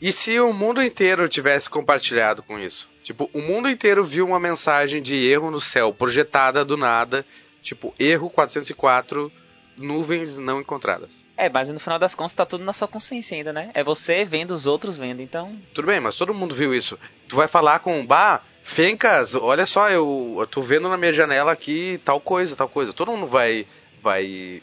E 0.01 0.13
se 0.13 0.41
o 0.41 0.53
mundo 0.53 0.83
inteiro 0.83 1.29
tivesse 1.29 1.69
compartilhado 1.69 2.43
com 2.43 2.59
isso? 2.59 2.89
Tipo, 3.03 3.29
o 3.35 3.41
mundo 3.41 3.69
inteiro 3.69 4.03
viu 4.03 4.27
uma 4.27 4.41
mensagem 4.41 5.03
de 5.03 5.17
erro 5.27 5.51
no 5.51 5.61
céu, 5.61 5.93
projetada 5.93 6.65
do 6.65 6.77
nada, 6.77 7.25
tipo, 7.63 7.95
erro 7.99 8.31
404, 8.31 9.31
nuvens 9.77 10.37
não 10.37 10.61
encontradas. 10.61 11.11
É, 11.37 11.49
mas 11.49 11.69
no 11.69 11.81
final 11.81 11.99
das 11.99 12.15
contas 12.15 12.33
tá 12.33 12.47
tudo 12.47 12.65
na 12.65 12.73
sua 12.73 12.89
consciência 12.89 13.37
ainda, 13.37 13.53
né? 13.53 13.71
É 13.75 13.83
você 13.83 14.25
vendo, 14.25 14.53
os 14.53 14.67
outros 14.67 14.97
vendo, 14.97 15.21
então. 15.21 15.57
Tudo 15.75 15.87
bem, 15.87 16.01
mas 16.01 16.17
todo 16.17 16.35
mundo 16.35 16.55
viu 16.55 16.75
isso. 16.75 16.99
Tu 17.29 17.37
vai 17.37 17.49
falar 17.49 17.81
com, 17.81 18.07
bah, 18.07 18.43
Fencas, 18.63 19.35
olha 19.35 19.67
só, 19.67 19.91
eu, 19.91 20.37
eu 20.39 20.47
tô 20.47 20.61
vendo 20.63 20.89
na 20.89 20.97
minha 20.97 21.13
janela 21.13 21.53
aqui 21.53 22.01
tal 22.05 22.21
coisa, 22.21 22.55
tal 22.55 22.69
coisa. 22.69 22.93
Todo 22.93 23.11
mundo 23.11 23.27
vai 23.27 23.67
vai 24.03 24.63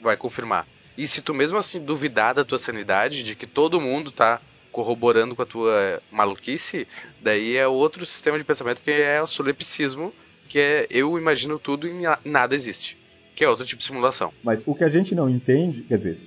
vai 0.00 0.16
confirmar. 0.16 0.66
E 0.96 1.06
se 1.06 1.22
tu 1.22 1.32
mesmo 1.34 1.56
assim 1.58 1.80
duvidar 1.80 2.34
da 2.34 2.44
tua 2.44 2.58
sanidade, 2.58 3.22
de 3.22 3.34
que 3.34 3.46
todo 3.46 3.80
mundo 3.80 4.10
tá 4.10 4.40
corroborando 4.72 5.34
com 5.34 5.42
a 5.42 5.46
tua 5.46 6.00
maluquice, 6.12 6.86
daí 7.20 7.56
é 7.56 7.66
outro 7.66 8.04
sistema 8.06 8.38
de 8.38 8.44
pensamento 8.44 8.82
que 8.82 8.90
é 8.90 9.20
o 9.22 9.26
solipsismo, 9.26 10.12
que 10.48 10.58
é 10.58 10.86
eu 10.90 11.18
imagino 11.18 11.58
tudo 11.58 11.86
e 11.88 11.92
na- 12.02 12.18
nada 12.24 12.54
existe. 12.54 12.96
Que 13.34 13.44
é 13.44 13.48
outro 13.48 13.64
tipo 13.64 13.80
de 13.80 13.86
simulação. 13.86 14.32
Mas 14.42 14.62
o 14.66 14.74
que 14.74 14.84
a 14.84 14.88
gente 14.88 15.14
não 15.14 15.28
entende, 15.28 15.82
quer 15.82 15.96
dizer, 15.98 16.18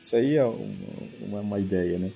isso 0.00 0.14
aí 0.14 0.36
é 0.36 0.44
uma, 0.44 1.40
uma- 1.40 1.58
ideia, 1.60 1.98
né? 1.98 2.10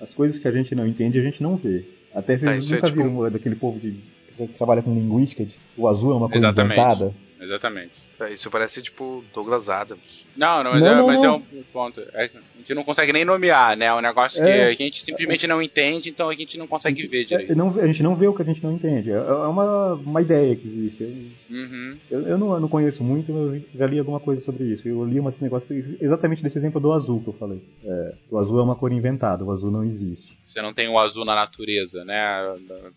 As 0.00 0.12
coisas 0.12 0.38
que 0.38 0.46
a 0.46 0.52
gente 0.52 0.74
não 0.74 0.86
entende, 0.86 1.18
a 1.18 1.22
gente 1.22 1.42
não 1.42 1.56
vê. 1.56 1.84
Até 2.14 2.36
vocês 2.36 2.50
Ah, 2.50 2.56
isso 2.56 2.72
é 2.72 2.76
nunca 2.76 2.88
tipo- 2.90 3.02
viram 3.02 3.30
daquele 3.30 3.56
povo 3.56 3.80
de, 3.80 3.92
que 4.28 4.46
trabalha 4.54 4.82
com 4.82 4.94
linguística, 4.94 5.44
de, 5.44 5.54
o 5.76 5.88
azul 5.88 6.12
é 6.12 6.16
uma 6.16 6.28
coisa 6.28 6.46
Exatamente. 6.48 6.78
inventada. 6.78 7.14
Exatamente. 7.40 7.90
É, 8.22 8.32
Isso 8.34 8.50
parece 8.50 8.80
tipo 8.82 9.24
Douglas 9.34 9.68
Adams. 9.68 10.24
Não, 10.36 10.62
não, 10.64 10.72
mas, 10.72 10.80
Não, 10.82 10.88
é, 10.90 10.96
não, 10.96 11.06
mas 11.06 11.18
não. 11.22 11.24
é 11.26 11.30
um 11.36 11.42
ponto. 11.72 12.00
É 12.14 12.28
que 12.28 12.36
a 12.38 12.40
gente 12.58 12.74
não 12.74 12.84
consegue 12.84 13.12
nem 13.12 13.24
nomear, 13.24 13.76
né? 13.76 13.86
É 13.86 13.94
um 13.94 14.00
negócio 14.00 14.42
É. 14.42 14.74
que 14.74 14.82
a 14.82 14.86
gente 14.86 15.04
simplesmente 15.04 15.46
não 15.46 15.60
entende, 15.60 16.08
então 16.10 16.28
a 16.28 16.34
gente 16.34 16.56
não 16.56 16.66
consegue 16.66 17.06
ver 17.06 17.24
direito. 17.24 17.52
É, 17.52 17.54
não 17.54 17.70
vê- 17.70 17.82
a 17.82 17.86
gente 17.86 18.02
não 18.02 18.14
vê 18.14 18.26
o 18.26 18.34
que 18.34 18.42
a 18.42 18.44
gente 18.44 18.62
não 18.62 18.72
entende. 18.72 19.10
É 19.10 19.14
é 19.16 19.46
uma, 19.46 19.94
uma 19.94 20.22
ideia 20.22 20.54
que 20.56 20.66
existe. 20.66 21.02
Eu, 21.02 21.32
Uhum. 21.56 21.96
eu, 22.10 22.20
eu 22.28 22.38
não, 22.38 22.54
eu 22.54 22.60
não 22.60 22.68
conheço 22.68 23.04
muito, 23.04 23.30
eu 23.30 23.62
já 23.74 23.86
li 23.86 23.98
alguma 23.98 24.18
coisa 24.20 24.40
sobre 24.40 24.64
isso. 24.64 24.88
Eu 24.88 25.04
li 25.04 25.20
umas 25.20 25.38
negócios 25.40 25.94
exatamente 26.00 26.42
desse 26.42 26.56
exemplo 26.56 26.80
do 26.80 26.92
azul 26.92 27.20
que 27.20 27.28
eu 27.28 27.34
falei. 27.34 27.62
É, 27.84 28.14
o 28.30 28.38
azul 28.38 28.58
é 28.58 28.62
uma 28.62 28.74
cor 28.76 28.90
inventada, 28.92 29.44
o 29.44 29.50
azul 29.50 29.70
não 29.70 29.84
existe. 29.84 30.38
Você 30.52 30.60
não 30.60 30.74
tem 30.74 30.88
o 30.88 30.98
azul 30.98 31.24
na 31.24 31.34
natureza, 31.34 32.04
né? 32.04 32.20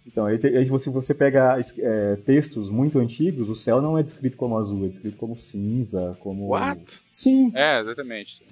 Então, 0.06 0.26
aí, 0.26 0.38
aí 0.44 0.80
se 0.80 0.90
você 0.90 1.14
pega 1.14 1.58
é, 1.80 2.16
textos 2.18 2.70
muito 2.70 3.00
antigos, 3.00 3.50
o 3.50 3.56
céu 3.56 3.82
não 3.82 3.98
é 3.98 4.04
descrito 4.04 4.36
como 4.36 4.58
azul, 4.58 4.86
é 4.86 4.90
descrito 4.90 5.18
como 5.18 5.38
cinza, 5.38 6.18
como. 6.20 6.50
What? 6.50 7.02
Sim. 7.12 7.52
É, 7.56 7.80
exatamente. 7.80 8.44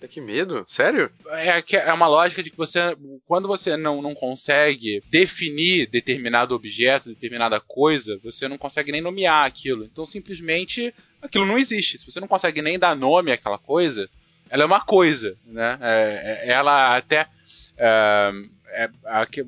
É 0.00 0.06
que 0.06 0.20
medo? 0.20 0.64
Sério? 0.68 1.10
É, 1.30 1.62
é 1.74 1.92
uma 1.92 2.06
lógica 2.06 2.42
de 2.42 2.50
que 2.50 2.56
você, 2.56 2.78
quando 3.26 3.48
você 3.48 3.76
não, 3.76 4.02
não 4.02 4.14
consegue 4.14 5.00
definir 5.10 5.88
determinado 5.88 6.54
objeto, 6.54 7.08
determinada 7.08 7.58
coisa, 7.58 8.20
você 8.22 8.46
não 8.46 8.58
consegue 8.58 8.92
nem 8.92 9.00
nomear 9.00 9.46
aquilo. 9.46 9.84
Então, 9.84 10.06
simplesmente, 10.06 10.94
aquilo 11.20 11.46
não 11.46 11.58
existe. 11.58 11.98
Se 11.98 12.06
você 12.06 12.20
não 12.20 12.28
consegue 12.28 12.60
nem 12.62 12.78
dar 12.78 12.94
nome 12.94 13.32
àquela 13.32 13.58
coisa, 13.58 14.08
ela 14.50 14.62
é 14.62 14.66
uma 14.66 14.80
coisa, 14.80 15.36
né? 15.44 15.78
É- 15.80 16.44
é- 16.46 16.52
ela 16.52 16.96
até... 16.96 17.26
é, 17.78 18.32
é, 18.68 18.90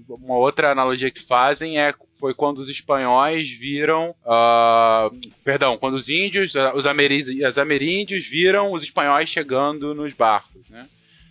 uma 0.09 0.37
outra 0.37 0.71
analogia 0.73 1.11
que 1.11 1.23
fazem 1.23 1.79
é 1.79 1.93
foi 2.19 2.35
quando 2.35 2.59
os 2.59 2.69
espanhóis 2.69 3.49
viram, 3.49 4.15
ah, 4.27 5.09
perdão, 5.45 5.79
quando 5.79 5.95
os 5.95 6.09
índios, 6.09 6.57
ah, 6.57 6.75
os 6.75 6.87
ameríndios, 6.87 7.49
os 7.49 7.59
ameríndios 7.59 8.27
viram 8.27 8.73
os 8.73 8.83
espanhóis 8.83 9.29
chegando 9.29 9.95
nos 9.95 10.13
barcos, 10.13 10.69
né? 10.69 10.89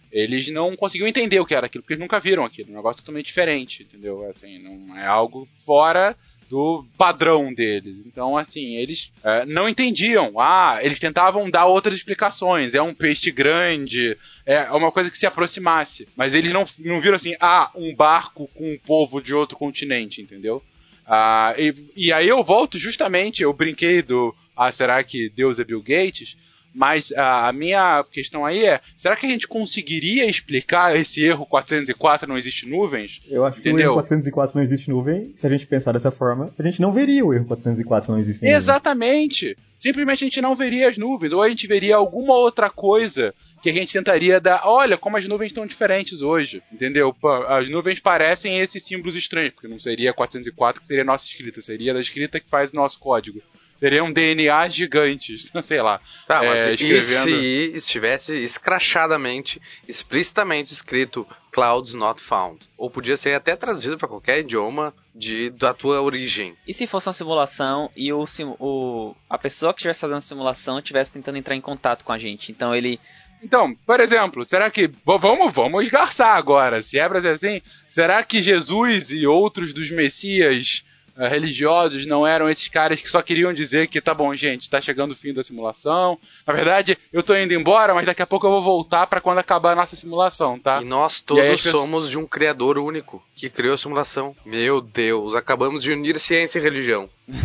Eles 0.10 0.48
não 0.48 0.76
conseguiam 0.76 1.08
entender 1.08 1.40
o 1.40 1.46
que 1.46 1.54
era 1.54 1.66
aquilo, 1.66 1.84
porque 1.84 1.94
eles 1.94 2.02
nunca 2.02 2.20
viram 2.20 2.46
aquilo, 2.46 2.72
um 2.72 2.76
negócio 2.76 3.02
totalmente 3.02 3.26
diferente, 3.26 3.84
entendeu? 3.84 4.28
Assim, 4.30 4.60
não 4.60 4.98
é 4.98 5.06
algo 5.06 5.48
fora 5.58 6.16
do 6.50 6.86
padrão 6.98 7.54
deles. 7.54 7.96
Então, 8.06 8.38
assim, 8.38 8.76
eles 8.76 9.12
eh, 9.24 9.46
não 9.46 9.68
entendiam. 9.68 10.40
Ah, 10.40 10.80
eles 10.82 11.00
tentavam 11.00 11.50
dar 11.50 11.66
outras 11.66 11.96
explicações. 11.96 12.74
É 12.74 12.82
um 12.82 12.94
peixe 12.94 13.32
grande, 13.32 14.18
é 14.46 14.64
uma 14.72 14.92
coisa 14.92 15.12
que 15.12 15.18
se 15.18 15.26
aproximasse. 15.26 16.08
Mas 16.16 16.34
eles 16.34 16.52
não, 16.52 16.66
não 16.80 17.02
viram 17.02 17.16
assim, 17.16 17.36
ah, 17.40 17.70
um 17.76 17.94
barco 17.94 18.50
com 18.54 18.72
um 18.72 18.78
povo 18.78 19.22
de 19.22 19.34
outro 19.34 19.58
continente, 19.58 20.22
entendeu? 20.22 20.64
Ah, 21.06 21.54
e, 21.58 21.74
e 21.96 22.14
aí 22.14 22.28
eu 22.28 22.44
volto 22.44 22.78
justamente, 22.78 23.42
eu 23.42 23.54
brinquei 23.54 24.02
do, 24.02 24.36
ah, 24.56 24.72
será 24.72 25.02
que 25.04 25.30
Deus 25.30 25.60
é 25.60 25.64
Bill 25.64 25.82
Gates? 25.82 26.38
Mas 26.78 27.12
ah, 27.18 27.48
a 27.48 27.52
minha 27.52 28.06
questão 28.12 28.46
aí 28.46 28.64
é, 28.64 28.80
será 28.96 29.16
que 29.16 29.26
a 29.26 29.30
gente 29.30 29.48
conseguiria 29.48 30.30
explicar 30.30 30.96
esse 30.96 31.24
erro 31.24 31.44
404 31.48 32.30
não 32.30 32.38
existe 32.38 32.68
nuvens? 32.68 33.20
Eu 33.28 33.44
acho 33.44 33.60
que 33.60 33.68
o 33.68 33.72
Entendeu? 33.72 33.88
erro 33.88 33.96
404 33.96 34.56
não 34.56 34.62
existe 34.62 34.88
nuvem. 34.88 35.32
Se 35.36 35.48
a 35.48 35.50
gente 35.50 35.66
pensar 35.66 35.92
dessa 35.92 36.12
forma, 36.12 36.54
a 36.56 36.62
gente 36.62 36.80
não 36.80 36.92
veria 36.92 37.26
o 37.26 37.34
erro 37.34 37.46
404 37.46 38.12
não 38.12 38.20
existe 38.20 38.44
nuvem. 38.44 38.56
Exatamente. 38.56 39.58
Simplesmente 39.76 40.24
a 40.24 40.28
gente 40.28 40.40
não 40.40 40.56
veria 40.56 40.88
as 40.88 41.00
nuvens, 41.00 41.34
ou 41.34 41.42
a 41.42 41.50
gente 41.50 41.66
veria 41.66 41.96
alguma 41.96 42.36
outra 42.36 42.70
coisa 42.70 43.34
que 43.62 43.72
a 43.72 43.74
gente 43.74 43.94
tentaria 43.94 44.40
dar. 44.40 44.62
Olha 44.66 45.00
como 45.00 45.18
as 45.18 45.28
nuvens 45.28 45.48
estão 45.48 45.66
diferentes 45.66 46.22
hoje, 46.22 46.62
entendeu? 46.72 47.16
As 47.48 47.68
nuvens 47.68 48.00
parecem 48.00 48.60
esses 48.60 48.84
símbolos 48.84 49.16
estranhos, 49.16 49.54
porque 49.54 49.68
não 49.68 49.80
seria 49.80 50.14
404 50.14 50.82
que 50.82 50.88
seria 50.88 51.02
a 51.02 51.06
nossa 51.06 51.26
escrita, 51.26 51.60
seria 51.60 51.94
da 51.94 52.02
escrita 52.02 52.40
que 52.40 52.50
faz 52.50 52.70
o 52.70 52.76
nosso 52.76 53.00
código. 53.00 53.42
Seriam 53.80 54.12
DNA 54.12 54.68
gigantes, 54.70 55.52
sei 55.64 55.82
lá. 55.82 56.00
Tá, 56.26 56.44
É, 56.44 56.48
mas 56.50 56.66
e 56.68 56.74
escrevendo- 56.74 57.24
se 57.26 57.72
estivesse 57.76 58.36
escrachadamente, 58.44 59.62
explicitamente 59.88 60.74
escrito 60.74 61.28
Clouds 61.52 61.94
Not 61.94 62.22
Found? 62.22 62.70
Ou 62.78 62.90
podia 62.90 63.18
ser 63.18 63.34
até 63.34 63.56
traduzido 63.56 63.98
para 63.98 64.08
qualquer 64.08 64.40
idioma 64.40 64.94
de, 65.16 65.50
da 65.52 65.74
tua 65.74 66.02
origem. 66.02 66.56
E 66.68 66.74
se 66.74 66.86
fosse 66.88 67.08
uma 67.08 67.14
simulação 67.14 67.90
e 67.96 68.12
o, 68.14 68.26
sim- 68.28 68.56
o- 68.60 69.16
a 69.30 69.38
pessoa 69.38 69.74
que 69.74 69.80
estivesse 69.80 70.02
fazendo 70.02 70.18
a 70.18 70.22
simulação 70.22 70.78
estivesse 70.80 71.14
tentando 71.14 71.38
entrar 71.38 71.56
em 71.56 71.62
contato 71.62 72.04
com 72.06 72.12
a 72.12 72.18
gente? 72.18 72.52
Então 72.52 72.76
ele. 72.76 73.00
Então, 73.44 73.76
por 73.86 74.00
exemplo, 74.00 74.44
será 74.46 74.70
que. 74.72 74.90
Vamos, 75.06 75.54
vamos 75.54 75.84
esgarçar 75.84 76.36
agora. 76.36 76.82
Se 76.82 76.98
é 76.98 77.08
pra 77.08 77.22
ser 77.22 77.30
assim, 77.36 77.62
será 77.88 78.24
que 78.24 78.42
Jesus 78.42 79.12
e 79.12 79.28
outros 79.28 79.74
dos 79.74 79.92
Messias 79.92 80.84
religiosos 81.18 82.06
não 82.06 82.26
eram 82.28 82.50
esses 82.50 82.68
caras 82.68 83.02
que 83.02 83.10
só 83.10 83.22
queriam 83.22 83.54
dizer 83.54 83.88
que 83.88 84.00
tá 84.02 84.14
bom, 84.14 84.34
gente, 84.36 84.70
tá 84.70 84.80
chegando 84.80 85.12
o 85.12 85.16
fim 85.16 85.34
da 85.34 85.44
simulação? 85.44 86.20
Na 86.46 86.54
verdade, 86.54 86.98
eu 87.12 87.24
tô 87.24 87.36
indo 87.36 87.54
embora, 87.54 87.94
mas 87.94 88.06
daqui 88.06 88.22
a 88.22 88.28
pouco 88.28 88.46
eu 88.46 88.52
vou 88.52 88.62
voltar 88.62 89.08
pra 89.08 89.22
quando 89.22 89.40
acabar 89.40 89.72
a 89.72 89.76
nossa 89.76 89.96
simulação, 89.96 90.60
tá? 90.60 90.82
E 90.82 90.86
nós 90.86 91.18
E 91.18 91.18
aí 91.18 91.24
todos 91.26 91.64
pessoas- 91.64 91.74
somos 91.84 92.10
de 92.10 92.18
um 92.18 92.28
criador 92.28 92.78
único 92.78 93.24
que 93.36 93.50
criou 93.50 93.74
a 93.74 93.78
simulação. 93.78 94.36
Meu 94.46 94.82
Deus, 94.82 95.34
acabamos 95.36 95.84
de 95.84 95.92
unir 95.92 96.20
ciência 96.20 96.60
e 96.60 96.62
religião. 96.62 97.10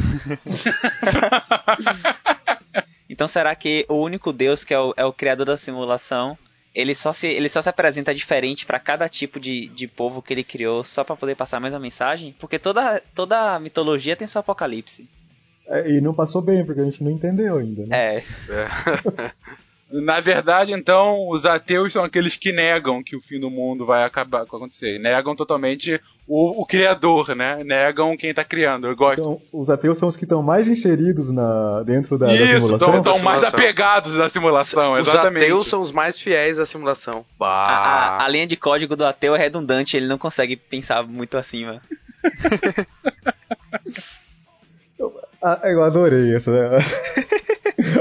Então 3.09 3.29
será 3.29 3.55
que 3.55 3.85
o 3.91 3.97
único 3.97 4.33
Deus 4.33 4.65
que 4.65 4.73
é 4.73 4.81
o, 4.81 4.95
é 4.97 5.05
o 5.05 5.13
criador 5.13 5.45
da 5.45 5.57
simulação, 5.57 6.37
ele 6.75 6.95
só 6.95 7.13
se, 7.13 7.27
ele 7.27 7.49
só 7.49 7.61
se 7.61 7.69
apresenta 7.69 8.15
diferente 8.15 8.65
para 8.65 8.79
cada 8.79 9.09
tipo 9.09 9.39
de, 9.39 9.67
de 9.69 9.87
povo 9.87 10.23
que 10.23 10.33
ele 10.33 10.45
criou 10.45 10.83
só 10.85 11.05
para 11.05 11.17
poder 11.17 11.37
passar 11.37 11.59
a 11.59 11.61
mesma 11.61 11.79
mensagem? 11.79 12.35
Porque 12.39 12.59
toda, 12.59 13.03
toda 13.15 13.59
mitologia 13.59 14.17
tem 14.17 14.27
seu 14.27 14.41
apocalipse. 14.41 15.09
É, 15.67 15.91
E 15.91 16.01
não 16.01 16.15
passou 16.15 16.43
bem, 16.43 16.65
porque 16.65 16.81
a 16.81 16.85
gente 16.85 17.05
não 17.05 17.11
entendeu 17.11 17.59
ainda. 17.59 17.87
Né? 17.87 18.17
É. 18.17 18.23
Na 19.93 20.21
verdade, 20.21 20.73
então, 20.73 21.29
os 21.29 21.45
ateus 21.45 21.93
são 21.93 22.03
aqueles 22.03 22.35
que 22.35 22.51
negam 22.51 23.03
que 23.03 23.15
o 23.15 23.21
fim 23.21 23.39
do 23.39 23.51
mundo 23.51 23.85
vai 23.85 24.05
acabar 24.05 24.39
vai 24.45 24.47
acontecer. 24.47 24.99
Negam 24.99 25.37
totalmente 25.37 26.01
o, 26.27 26.63
o 26.63 26.67
criador, 26.67 27.35
né? 27.35 27.63
Negam 27.65 28.17
quem 28.17 28.33
tá 28.33 28.45
criando. 28.45 28.87
Eu 28.87 28.97
gosto. 28.97 29.21
Então, 29.21 29.41
os 29.53 29.69
ateus 29.69 29.99
são 29.99 30.09
os 30.09 30.17
que 30.17 30.25
estão 30.25 30.43
mais 30.43 30.69
inseridos 30.69 31.33
na, 31.33 31.83
dentro 31.83 32.17
da, 32.17 32.27
da 32.27 32.35
Isso, 32.35 32.61
simulação. 32.67 32.97
estão 32.99 33.19
mais 33.21 33.43
apegados 33.43 34.15
da 34.17 34.29
simulação, 34.29 34.95
Os 34.95 35.09
exatamente. 35.09 35.45
ateus 35.45 35.67
são 35.69 35.81
os 35.83 35.93
mais 35.93 36.19
fiéis 36.19 36.59
à 36.59 36.65
simulação. 36.67 37.25
A, 37.41 37.45
a- 37.47 38.25
a 38.25 38.29
linha 38.29 38.47
de 38.47 38.57
código 38.57 38.95
do 38.97 39.05
ateu 39.05 39.35
é 39.35 39.39
redundante, 39.39 39.97
ele 39.97 40.07
não 40.07 40.19
consegue 40.19 40.57
pensar 40.57 41.03
muito 41.07 41.37
acima. 41.37 41.81
Ah, 45.45 45.59
eu 45.65 45.83
adorei 45.83 46.33
essa 46.37 46.53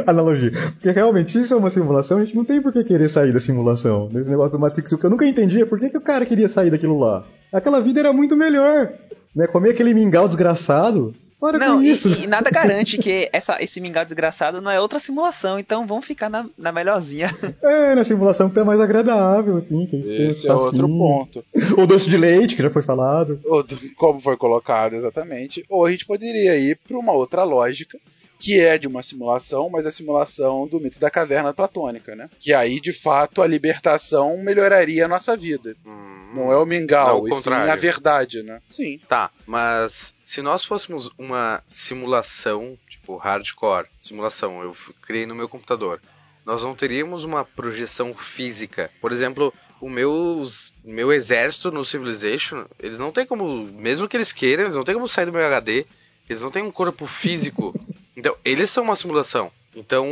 analogia. 0.07 0.51
Porque 0.73 0.91
realmente, 0.91 1.31
se 1.31 1.39
isso 1.39 1.53
é 1.53 1.57
uma 1.57 1.69
simulação, 1.69 2.17
a 2.17 2.25
gente 2.25 2.35
não 2.35 2.43
tem 2.45 2.61
por 2.61 2.71
que 2.71 2.83
querer 2.83 3.09
sair 3.09 3.31
da 3.31 3.39
simulação. 3.39 4.09
Nesse 4.11 4.29
negócio 4.29 4.51
do 4.53 4.59
Matrix, 4.59 4.91
o 4.91 4.97
que 4.97 5.05
eu 5.05 5.09
nunca 5.09 5.25
entendi 5.25 5.61
é 5.61 5.65
por 5.65 5.79
que, 5.79 5.89
que 5.89 5.97
o 5.97 6.01
cara 6.01 6.25
queria 6.25 6.49
sair 6.49 6.69
daquilo 6.69 6.99
lá. 6.99 7.25
Aquela 7.51 7.79
vida 7.81 7.99
era 7.99 8.13
muito 8.13 8.35
melhor. 8.35 8.91
Né? 9.35 9.47
Comer 9.47 9.71
aquele 9.71 9.93
mingau 9.93 10.27
desgraçado. 10.27 11.13
Para 11.39 11.57
não, 11.57 11.77
com 11.77 11.81
e, 11.81 11.89
isso. 11.89 12.07
e 12.07 12.27
nada 12.27 12.51
garante 12.51 12.99
que 12.99 13.27
essa, 13.33 13.57
esse 13.63 13.81
mingau 13.81 14.05
desgraçado 14.05 14.61
não 14.61 14.69
é 14.69 14.79
outra 14.79 14.99
simulação, 14.99 15.57
então 15.57 15.87
vamos 15.87 16.05
ficar 16.05 16.29
na, 16.29 16.45
na 16.55 16.71
melhorzinha. 16.71 17.31
É, 17.63 17.95
na 17.95 18.03
simulação 18.03 18.47
que 18.47 18.53
tá 18.53 18.63
mais 18.63 18.79
agradável, 18.79 19.57
assim. 19.57 19.87
Que 19.87 19.95
a 19.95 19.99
gente 19.99 20.09
tem 20.09 20.29
Esse 20.29 20.45
uns 20.47 20.51
é 20.51 20.53
outro 20.53 20.87
ponto. 20.87 21.43
O 21.77 21.87
doce 21.87 22.07
de 22.09 22.15
leite, 22.17 22.55
que 22.55 22.61
já 22.61 22.69
foi 22.69 22.83
falado. 22.83 23.39
Ou 23.45 23.63
do- 23.63 23.77
Como 23.95 24.19
foi 24.19 24.37
colocado 24.37 24.93
exatamente. 24.93 25.65
Ou 25.67 25.83
a 25.85 25.89
gente 25.91 26.05
poderia 26.05 26.57
ir 26.57 26.77
para 26.87 26.97
uma 26.97 27.11
outra 27.11 27.43
lógica, 27.43 27.97
que 28.41 28.59
é 28.59 28.77
de 28.77 28.87
uma 28.87 29.03
simulação, 29.03 29.69
mas 29.69 29.85
a 29.85 29.91
simulação 29.91 30.67
do 30.67 30.79
mito 30.79 30.99
da 30.99 31.11
caverna 31.11 31.53
platônica, 31.53 32.15
né? 32.15 32.29
Que 32.39 32.53
aí, 32.53 32.81
de 32.81 32.91
fato, 32.91 33.41
a 33.41 33.47
libertação 33.47 34.37
melhoraria 34.37 35.05
a 35.05 35.07
nossa 35.07 35.37
vida. 35.37 35.75
Hum, 35.85 36.31
Não 36.33 36.51
é 36.51 36.57
o 36.57 36.65
mingau, 36.65 37.17
Não, 37.17 37.21
o 37.21 37.25
sim 37.25 37.29
contrário. 37.31 37.71
a 37.71 37.75
verdade, 37.75 38.41
né? 38.41 38.61
Sim. 38.69 38.99
Tá, 39.07 39.29
mas 39.45 40.13
se 40.23 40.41
nós 40.41 40.65
fôssemos 40.65 41.09
uma 41.17 41.61
simulação, 41.67 42.77
tipo 42.89 43.15
hardcore, 43.17 43.87
simulação, 43.99 44.61
eu 44.63 44.75
criei 45.01 45.25
no 45.25 45.35
meu 45.35 45.47
computador, 45.47 46.01
nós 46.45 46.63
não 46.63 46.73
teríamos 46.73 47.23
uma 47.23 47.45
projeção 47.45 48.13
física. 48.15 48.89
Por 48.99 49.11
exemplo, 49.11 49.53
o 49.79 49.89
meus, 49.89 50.73
meu 50.83 51.11
exército 51.11 51.69
no 51.71 51.83
Civilization, 51.85 52.65
eles 52.79 52.97
não 52.97 53.11
tem 53.11 53.25
como, 53.25 53.63
mesmo 53.65 54.07
que 54.07 54.17
eles 54.17 54.31
queiram, 54.31 54.63
eles 54.63 54.75
não 54.75 54.83
tem 54.83 54.95
como 54.95 55.07
sair 55.07 55.25
do 55.27 55.31
meu 55.33 55.45
HD, 55.45 55.85
eles 56.29 56.41
não 56.41 56.49
têm 56.49 56.63
um 56.63 56.71
corpo 56.71 57.05
físico. 57.05 57.73
Então, 58.15 58.35
eles 58.43 58.69
são 58.69 58.83
uma 58.83 58.95
simulação. 58.95 59.51
Então, 59.75 60.05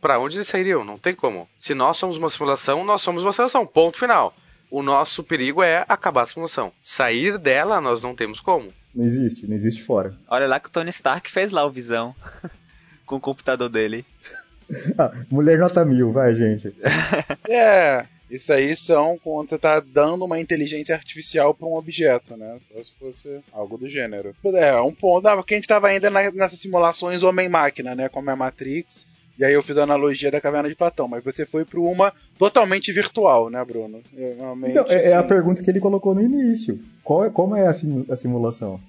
para 0.00 0.18
onde 0.18 0.36
eles 0.36 0.48
sairiam? 0.48 0.84
Não 0.84 0.98
tem 0.98 1.14
como. 1.14 1.48
Se 1.58 1.74
nós 1.74 1.96
somos 1.96 2.16
uma 2.16 2.30
simulação, 2.30 2.84
nós 2.84 3.00
somos 3.00 3.24
uma 3.24 3.32
simulação. 3.32 3.66
Ponto 3.66 3.98
final. 3.98 4.34
O 4.70 4.82
nosso 4.82 5.22
perigo 5.22 5.62
é 5.62 5.84
acabar 5.88 6.22
a 6.22 6.26
simulação. 6.26 6.72
Sair 6.82 7.38
dela, 7.38 7.80
nós 7.80 8.02
não 8.02 8.14
temos 8.14 8.40
como. 8.40 8.72
Não 8.94 9.04
existe, 9.04 9.46
não 9.46 9.54
existe 9.54 9.82
fora. 9.82 10.16
Olha 10.28 10.48
lá 10.48 10.58
que 10.58 10.68
o 10.68 10.72
Tony 10.72 10.90
Stark 10.90 11.30
fez 11.30 11.52
lá 11.52 11.64
o 11.64 11.70
Visão. 11.70 12.14
com 13.06 13.16
o 13.16 13.20
computador 13.20 13.68
dele. 13.68 14.04
Ah, 14.96 15.12
mulher 15.30 15.58
nota 15.58 15.84
mil, 15.84 16.10
vai, 16.10 16.32
gente. 16.32 16.74
É, 17.46 18.06
isso 18.34 18.52
aí 18.52 18.74
são 18.76 19.18
quando 19.22 19.48
você 19.50 19.58
tá 19.58 19.80
dando 19.80 20.24
uma 20.24 20.40
inteligência 20.40 20.94
artificial 20.94 21.54
para 21.54 21.66
um 21.66 21.74
objeto, 21.76 22.36
né? 22.36 22.58
Só 22.72 22.82
se 22.84 22.90
fosse 22.98 23.40
algo 23.52 23.76
do 23.78 23.88
gênero. 23.88 24.34
É, 24.54 24.80
um 24.80 24.92
ponto. 24.94 25.26
Ah, 25.26 25.36
porque 25.36 25.54
a 25.54 25.56
gente 25.56 25.68
tava 25.68 25.88
ainda 25.88 26.10
na- 26.10 26.30
nessas 26.30 26.58
simulações 26.60 27.22
homem-máquina, 27.22 27.94
né? 27.94 28.08
Como 28.08 28.28
é 28.30 28.32
a 28.32 28.36
Matrix. 28.36 29.06
E 29.36 29.44
aí 29.44 29.52
eu 29.52 29.62
fiz 29.64 29.76
a 29.78 29.82
analogia 29.82 30.30
da 30.30 30.40
caverna 30.40 30.68
de 30.68 30.76
Platão, 30.76 31.08
mas 31.08 31.24
você 31.24 31.44
foi 31.44 31.64
para 31.64 31.80
uma 31.80 32.12
totalmente 32.38 32.92
virtual, 32.92 33.50
né, 33.50 33.64
Bruno? 33.64 34.00
Eu, 34.16 34.36
realmente, 34.36 34.70
Então, 34.70 34.86
é, 34.88 35.10
é 35.10 35.12
a 35.14 35.18
assim, 35.18 35.28
pergunta 35.28 35.60
que 35.62 35.68
ele 35.68 35.80
colocou 35.80 36.14
no 36.14 36.22
início. 36.22 36.78
Qual 37.02 37.24
é- 37.24 37.30
como 37.30 37.56
é 37.56 37.66
a, 37.66 37.72
simu- 37.72 38.06
a 38.08 38.14
simulação? 38.16 38.80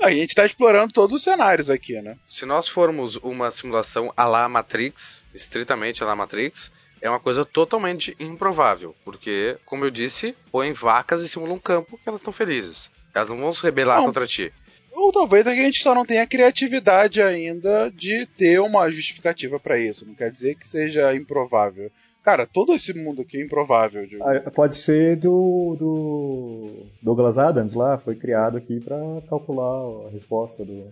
a 0.00 0.10
gente 0.10 0.34
tá 0.34 0.44
explorando 0.44 0.92
todos 0.92 1.14
os 1.14 1.22
cenários 1.22 1.70
aqui, 1.70 2.02
né? 2.02 2.16
Se 2.26 2.44
nós 2.44 2.66
formos 2.66 3.14
uma 3.18 3.52
simulação 3.52 4.12
à 4.16 4.26
la 4.26 4.48
Matrix, 4.48 5.20
estritamente 5.32 6.02
à 6.02 6.06
la 6.06 6.16
Matrix, 6.16 6.72
é 7.02 7.10
uma 7.10 7.20
coisa 7.20 7.44
totalmente 7.44 8.16
improvável. 8.18 8.94
Porque, 9.04 9.58
como 9.66 9.84
eu 9.84 9.90
disse, 9.90 10.34
põem 10.50 10.72
vacas 10.72 11.22
e 11.22 11.28
simulam 11.28 11.56
um 11.56 11.60
campo 11.60 11.98
que 11.98 12.08
elas 12.08 12.20
estão 12.20 12.32
felizes. 12.32 12.90
Elas 13.14 13.28
não 13.28 13.36
vão 13.38 13.52
se 13.52 13.62
rebelar 13.62 13.98
Não. 13.98 14.06
contra 14.06 14.26
ti. 14.26 14.50
Ou 14.92 15.10
talvez 15.10 15.46
a 15.46 15.54
gente 15.54 15.82
só 15.82 15.94
não 15.94 16.04
tenha 16.06 16.26
criatividade 16.26 17.20
ainda 17.20 17.90
de 17.90 18.24
ter 18.26 18.60
uma 18.60 18.90
justificativa 18.90 19.58
para 19.58 19.78
isso. 19.78 20.06
Não 20.06 20.14
quer 20.14 20.30
dizer 20.30 20.54
que 20.54 20.68
seja 20.68 21.14
improvável. 21.14 21.90
Cara, 22.22 22.46
todo 22.46 22.72
esse 22.72 22.94
mundo 22.94 23.22
aqui 23.22 23.38
é 23.38 23.44
improvável. 23.44 24.06
digo. 24.06 24.22
Ah, 24.22 24.48
Pode 24.50 24.76
ser 24.76 25.16
do, 25.16 25.76
do 25.78 26.86
Douglas 27.02 27.36
Adams 27.36 27.74
lá, 27.74 27.98
foi 27.98 28.14
criado 28.14 28.56
aqui 28.58 28.78
pra 28.80 28.96
calcular 29.28 30.06
a 30.06 30.10
resposta 30.10 30.64
do. 30.64 30.84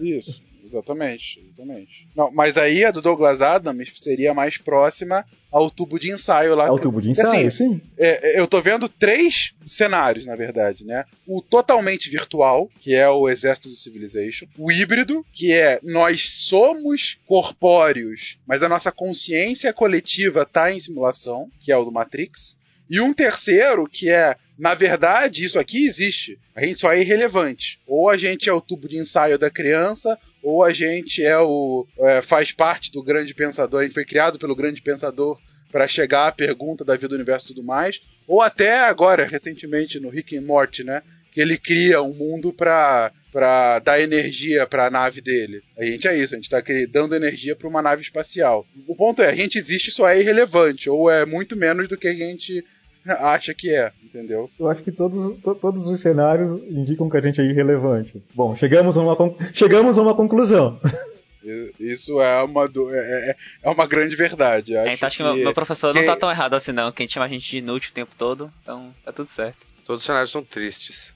Isso, 0.00 0.40
exatamente, 0.68 1.40
exatamente. 1.44 2.06
Não, 2.14 2.30
mas 2.30 2.56
aí 2.56 2.84
a 2.84 2.90
do 2.90 3.00
Douglas 3.02 3.42
Adams 3.42 3.90
seria 4.00 4.32
mais 4.34 4.56
próxima 4.58 5.24
ao 5.50 5.70
tubo 5.70 5.98
de 5.98 6.12
ensaio 6.12 6.54
lá. 6.54 6.66
É 6.66 6.70
o 6.70 6.76
que- 6.76 6.82
tubo 6.82 7.00
de 7.00 7.10
Assim, 7.10 7.20
ensaio, 7.22 7.50
sim. 7.50 7.80
É, 7.96 8.36
é, 8.36 8.40
eu 8.40 8.46
tô 8.46 8.60
vendo 8.60 8.88
três 8.88 9.54
cenários, 9.66 10.26
na 10.26 10.36
verdade, 10.36 10.84
né? 10.84 11.04
O 11.26 11.40
totalmente 11.40 12.10
virtual, 12.10 12.70
que 12.78 12.94
é 12.94 13.08
o 13.08 13.28
exército 13.28 13.68
do 13.68 13.74
Civilization. 13.74 14.46
O 14.58 14.70
híbrido, 14.70 15.24
que 15.32 15.52
é 15.52 15.80
nós 15.82 16.28
somos 16.34 17.18
corpóreos, 17.26 18.38
mas 18.46 18.62
a 18.62 18.68
nossa 18.68 18.92
consciência 18.92 19.72
coletiva 19.72 20.44
tá 20.46 20.72
em 20.72 20.78
simulação, 20.80 21.48
que 21.60 21.72
é 21.72 21.76
o 21.76 21.84
do 21.84 21.92
Matrix. 21.92 22.56
E 22.90 23.00
um 23.00 23.12
terceiro, 23.12 23.86
que 23.90 24.08
é, 24.08 24.34
na 24.58 24.74
verdade, 24.74 25.44
isso 25.44 25.58
aqui 25.58 25.84
existe. 25.84 26.38
A 26.54 26.64
gente 26.64 26.80
só 26.80 26.90
é 26.92 27.00
irrelevante. 27.00 27.78
Ou 27.86 28.08
a 28.08 28.16
gente 28.16 28.48
é 28.48 28.52
o 28.52 28.60
tubo 28.62 28.88
de 28.88 28.96
ensaio 28.96 29.38
da 29.38 29.50
criança, 29.50 30.18
ou 30.42 30.64
a 30.64 30.72
gente 30.72 31.22
é 31.22 31.38
o. 31.38 31.86
é, 31.98 32.22
faz 32.22 32.52
parte 32.52 32.92
do 32.92 33.02
grande 33.02 33.34
pensador, 33.34 33.80
a 33.80 33.84
gente 33.84 33.94
foi 33.94 34.04
criado 34.04 34.38
pelo 34.38 34.54
grande 34.54 34.80
pensador 34.80 35.38
para 35.70 35.86
chegar 35.86 36.28
à 36.28 36.32
pergunta 36.32 36.84
da 36.84 36.94
vida 36.94 37.08
do 37.08 37.14
universo 37.14 37.46
e 37.46 37.54
tudo 37.54 37.62
mais. 37.62 38.00
Ou 38.26 38.40
até 38.40 38.80
agora, 38.80 39.24
recentemente, 39.24 40.00
no 40.00 40.08
Rick 40.08 40.36
and 40.36 40.42
Morty, 40.42 40.84
né? 40.84 41.02
Que 41.32 41.40
ele 41.40 41.58
cria 41.58 42.02
um 42.02 42.14
mundo 42.14 42.52
pra, 42.52 43.12
pra 43.30 43.78
dar 43.78 44.00
energia 44.00 44.66
pra 44.66 44.90
nave 44.90 45.20
dele. 45.20 45.62
A 45.76 45.84
gente 45.84 46.08
é 46.08 46.16
isso, 46.16 46.34
a 46.34 46.36
gente 46.36 46.48
tá 46.48 46.58
aqui 46.58 46.86
dando 46.86 47.14
energia 47.14 47.54
pra 47.54 47.68
uma 47.68 47.82
nave 47.82 48.02
espacial. 48.02 48.66
O 48.86 48.96
ponto 48.96 49.22
é, 49.22 49.28
a 49.28 49.34
gente 49.34 49.58
existe 49.58 49.90
só 49.90 50.08
é 50.08 50.18
irrelevante, 50.18 50.88
ou 50.88 51.10
é 51.10 51.26
muito 51.26 51.54
menos 51.54 51.86
do 51.86 51.96
que 51.96 52.08
a 52.08 52.14
gente 52.14 52.64
acha 53.20 53.54
que 53.54 53.74
é, 53.74 53.92
entendeu? 54.02 54.50
Eu 54.58 54.68
acho 54.68 54.82
que 54.82 54.92
todos, 54.92 55.40
to- 55.42 55.54
todos 55.54 55.86
os 55.88 56.00
cenários 56.00 56.50
indicam 56.64 57.08
que 57.08 57.16
a 57.16 57.20
gente 57.20 57.40
é 57.40 57.44
irrelevante. 57.44 58.22
Bom, 58.34 58.54
chegamos 58.54 58.96
a 58.96 59.00
uma, 59.02 59.16
chegamos 59.52 59.96
a 59.98 60.02
uma 60.02 60.14
conclusão. 60.14 60.80
Isso 61.80 62.20
é 62.20 62.42
uma, 62.42 62.68
do- 62.68 62.92
é, 62.94 63.30
é- 63.30 63.36
é 63.62 63.70
uma 63.70 63.86
grande 63.86 64.14
verdade. 64.16 64.76
Acho 64.76 64.92
então 64.92 65.06
acho 65.06 65.16
que, 65.16 65.22
que 65.22 65.28
meu, 65.28 65.36
meu 65.44 65.54
professor 65.54 65.92
que- 65.94 66.00
não 66.00 66.06
tá 66.06 66.16
tão 66.16 66.30
errado 66.30 66.54
assim 66.54 66.72
não, 66.72 66.92
que 66.92 67.02
a 67.02 67.06
gente 67.06 67.14
chama 67.14 67.26
a 67.26 67.28
gente 67.28 67.48
de 67.48 67.58
inútil 67.58 67.90
o 67.90 67.94
tempo 67.94 68.14
todo, 68.18 68.52
então 68.62 68.90
tá 69.04 69.12
tudo 69.12 69.28
certo. 69.30 69.56
Todos 69.86 70.02
os 70.02 70.06
cenários 70.06 70.30
são 70.30 70.42
tristes. 70.44 71.14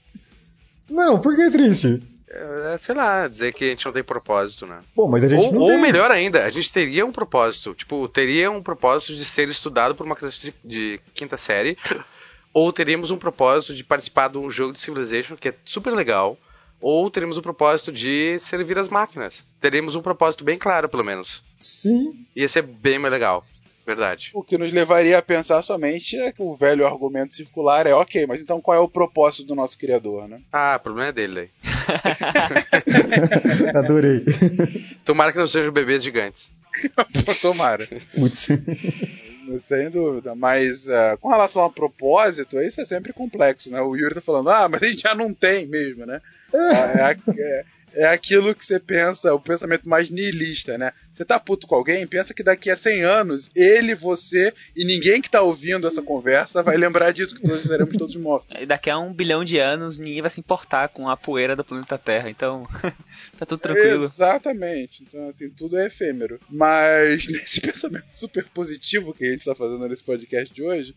Não, 0.89 1.19
por 1.19 1.35
que 1.35 1.51
triste? 1.51 1.87
É, 1.87 1.95
é, 1.95 2.12
sei 2.79 2.95
lá, 2.95 3.27
dizer 3.27 3.53
que 3.53 3.65
a 3.65 3.67
gente 3.69 3.85
não 3.85 3.91
tem 3.91 4.03
propósito, 4.03 4.65
né? 4.65 4.79
Bom, 4.95 5.07
mas 5.07 5.23
a 5.23 5.27
gente 5.27 5.45
Ou, 5.45 5.53
não 5.53 5.61
ou 5.61 5.67
tem. 5.69 5.81
melhor 5.81 6.11
ainda, 6.11 6.45
a 6.45 6.49
gente 6.49 6.71
teria 6.71 7.05
um 7.05 7.11
propósito. 7.11 7.73
Tipo, 7.73 8.07
teria 8.07 8.49
um 8.49 8.61
propósito 8.61 9.15
de 9.15 9.23
ser 9.23 9.47
estudado 9.49 9.95
por 9.95 10.05
uma 10.05 10.15
criança 10.15 10.51
de, 10.63 10.99
quinta 11.13 11.37
série. 11.37 11.77
Ou 12.53 12.71
teríamos 12.71 13.09
um 13.09 13.17
propósito 13.17 13.73
de 13.73 13.83
participar 13.83 14.27
de 14.27 14.37
um 14.37 14.47
jogo 14.49 14.73
de 14.73 14.79
Civilization 14.79 15.35
que 15.35 15.49
é 15.49 15.55
super 15.65 15.91
legal. 15.91 16.37
Ou 16.79 17.09
teríamos 17.09 17.35
o 17.35 17.41
propósito 17.41 17.91
de 17.91 18.37
servir 18.39 18.77
as 18.77 18.89
máquinas. 18.89 19.43
Teríamos 19.59 19.95
um 19.95 20.01
propósito 20.01 20.43
bem 20.43 20.57
claro, 20.57 20.87
pelo 20.87 21.03
menos. 21.03 21.41
Sim. 21.59 22.25
Ia 22.35 22.47
ser 22.47 22.61
bem 22.61 22.99
mais 22.99 23.11
legal. 23.11 23.43
Verdade. 23.85 24.31
O 24.33 24.41
que 24.41 24.57
nos 24.57 24.71
levaria 24.71 25.17
a 25.17 25.21
pensar 25.21 25.61
somente 25.61 26.17
é 26.17 26.31
que 26.31 26.41
o 26.41 26.55
velho 26.55 26.87
argumento 26.87 27.35
circular 27.35 27.85
é 27.85 27.93
ok, 27.93 28.25
mas 28.25 28.41
então 28.41 28.61
qual 28.61 28.77
é 28.77 28.79
o 28.79 28.87
propósito 28.87 29.45
do 29.45 29.55
nosso 29.55 29.77
criador, 29.77 30.27
né? 30.27 30.37
Ah, 30.51 30.77
o 30.79 30.83
problema 30.83 31.09
é 31.09 31.11
dele 31.11 31.33
daí. 31.33 31.49
Adorei. 33.75 34.23
Tomara 35.03 35.31
que 35.31 35.37
não 35.37 35.47
sejam 35.47 35.71
bebês 35.71 36.03
gigantes. 36.03 36.51
Tomara. 37.41 37.87
Putz. 38.15 38.47
Sem 39.59 39.89
dúvida. 39.89 40.33
Mas 40.33 40.89
ah, 40.89 41.17
com 41.19 41.29
relação 41.29 41.63
a 41.63 41.69
propósito, 41.69 42.61
isso 42.61 42.81
é 42.81 42.85
sempre 42.85 43.11
complexo, 43.11 43.69
né? 43.69 43.81
O 43.81 43.95
Yuri 43.95 44.15
tá 44.15 44.21
falando, 44.21 44.49
ah, 44.49 44.67
mas 44.69 44.81
a 44.81 44.87
gente 44.87 45.01
já 45.01 45.13
não 45.13 45.33
tem 45.33 45.67
mesmo, 45.67 46.05
né? 46.05 46.21
É, 46.53 47.11
é, 47.11 47.17
é- 47.37 47.65
é 47.93 48.05
aquilo 48.05 48.55
que 48.55 48.65
você 48.65 48.79
pensa, 48.79 49.33
o 49.33 49.39
pensamento 49.39 49.87
mais 49.87 50.09
niilista, 50.09 50.77
né? 50.77 50.91
Você 51.13 51.23
tá 51.23 51.39
puto 51.39 51.67
com 51.67 51.75
alguém, 51.75 52.07
pensa 52.07 52.33
que 52.33 52.41
daqui 52.41 52.69
a 52.69 52.75
100 52.75 53.03
anos, 53.03 53.51
ele, 53.55 53.93
você 53.93 54.53
e 54.75 54.83
ninguém 54.83 55.21
que 55.21 55.29
tá 55.29 55.41
ouvindo 55.41 55.87
essa 55.87 56.01
conversa 56.01 56.63
vai 56.63 56.75
lembrar 56.75 57.11
disso, 57.11 57.35
que 57.35 57.43
todos 57.43 57.61
seremos 57.61 57.95
todos 57.95 58.15
mortos. 58.15 58.53
E 58.63 58.65
daqui 58.65 58.89
a 58.89 58.97
um 58.97 59.13
bilhão 59.13 59.43
de 59.43 59.59
anos 59.59 59.97
ninguém 59.97 60.21
vai 60.21 60.29
se 60.29 60.39
importar 60.39 60.87
com 60.87 61.09
a 61.09 61.17
poeira 61.17 61.55
do 61.55 61.63
planeta 61.63 61.97
Terra, 61.97 62.29
então 62.29 62.67
tá 63.37 63.45
tudo 63.45 63.59
tranquilo. 63.59 64.03
Exatamente. 64.03 65.03
Então, 65.03 65.27
assim, 65.27 65.49
tudo 65.49 65.77
é 65.77 65.87
efêmero. 65.87 66.39
Mas 66.49 67.27
nesse 67.27 67.61
pensamento 67.61 68.05
super 68.15 68.45
positivo 68.45 69.13
que 69.13 69.25
a 69.25 69.31
gente 69.31 69.45
tá 69.45 69.53
fazendo 69.53 69.87
nesse 69.87 70.03
podcast 70.03 70.53
de 70.53 70.63
hoje, 70.63 70.95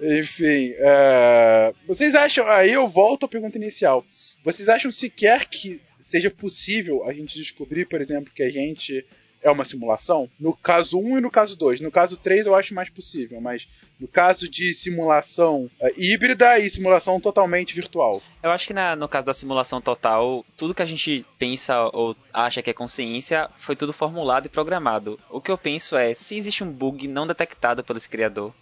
enfim, 0.00 0.72
é, 0.76 1.72
vocês 1.86 2.14
acham. 2.14 2.46
Aí 2.48 2.72
eu 2.72 2.88
volto 2.88 3.26
à 3.26 3.28
pergunta 3.28 3.56
inicial. 3.56 4.04
Vocês 4.44 4.68
acham 4.68 4.92
sequer 4.92 5.46
que 5.46 5.80
seja 6.06 6.30
possível 6.30 7.04
a 7.04 7.12
gente 7.12 7.36
descobrir, 7.36 7.86
por 7.86 8.00
exemplo, 8.00 8.32
que 8.32 8.42
a 8.42 8.48
gente 8.50 9.04
é 9.42 9.50
uma 9.50 9.64
simulação? 9.64 10.28
No 10.40 10.56
caso 10.56 10.98
1 10.98 11.18
e 11.18 11.20
no 11.20 11.30
caso 11.30 11.56
2. 11.56 11.80
No 11.80 11.90
caso 11.90 12.16
3 12.16 12.46
eu 12.46 12.54
acho 12.54 12.72
mais 12.74 12.88
possível, 12.90 13.40
mas 13.40 13.66
no 14.00 14.06
caso 14.08 14.48
de 14.48 14.72
simulação 14.72 15.68
é, 15.80 15.92
híbrida 15.96 16.58
e 16.58 16.70
simulação 16.70 17.20
totalmente 17.20 17.74
virtual. 17.74 18.22
Eu 18.42 18.50
acho 18.50 18.66
que 18.68 18.72
na- 18.74 18.94
no 18.96 19.08
caso 19.08 19.26
da 19.26 19.34
simulação 19.34 19.80
total, 19.80 20.44
tudo 20.56 20.74
que 20.74 20.82
a 20.82 20.86
gente 20.86 21.24
pensa 21.38 21.90
ou 21.92 22.16
acha 22.32 22.62
que 22.62 22.70
é 22.70 22.72
consciência 22.74 23.48
foi 23.58 23.74
tudo 23.76 23.92
formulado 23.92 24.46
e 24.46 24.50
programado. 24.50 25.18
O 25.30 25.40
que 25.40 25.50
eu 25.50 25.58
penso 25.58 25.96
é, 25.96 26.14
se 26.14 26.36
existe 26.36 26.62
um 26.64 26.70
bug 26.72 27.06
não 27.08 27.26
detectado 27.26 27.82
pelo 27.84 28.00
criador, 28.00 28.54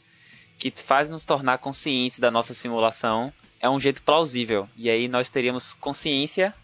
que 0.58 0.70
faz 0.70 1.10
nos 1.10 1.24
tornar 1.26 1.58
conscientes 1.58 2.18
da 2.18 2.30
nossa 2.30 2.54
simulação, 2.54 3.32
é 3.60 3.68
um 3.68 3.80
jeito 3.80 4.02
plausível. 4.02 4.68
E 4.76 4.88
aí 4.90 5.08
nós 5.08 5.28
teríamos 5.30 5.72
consciência 5.74 6.54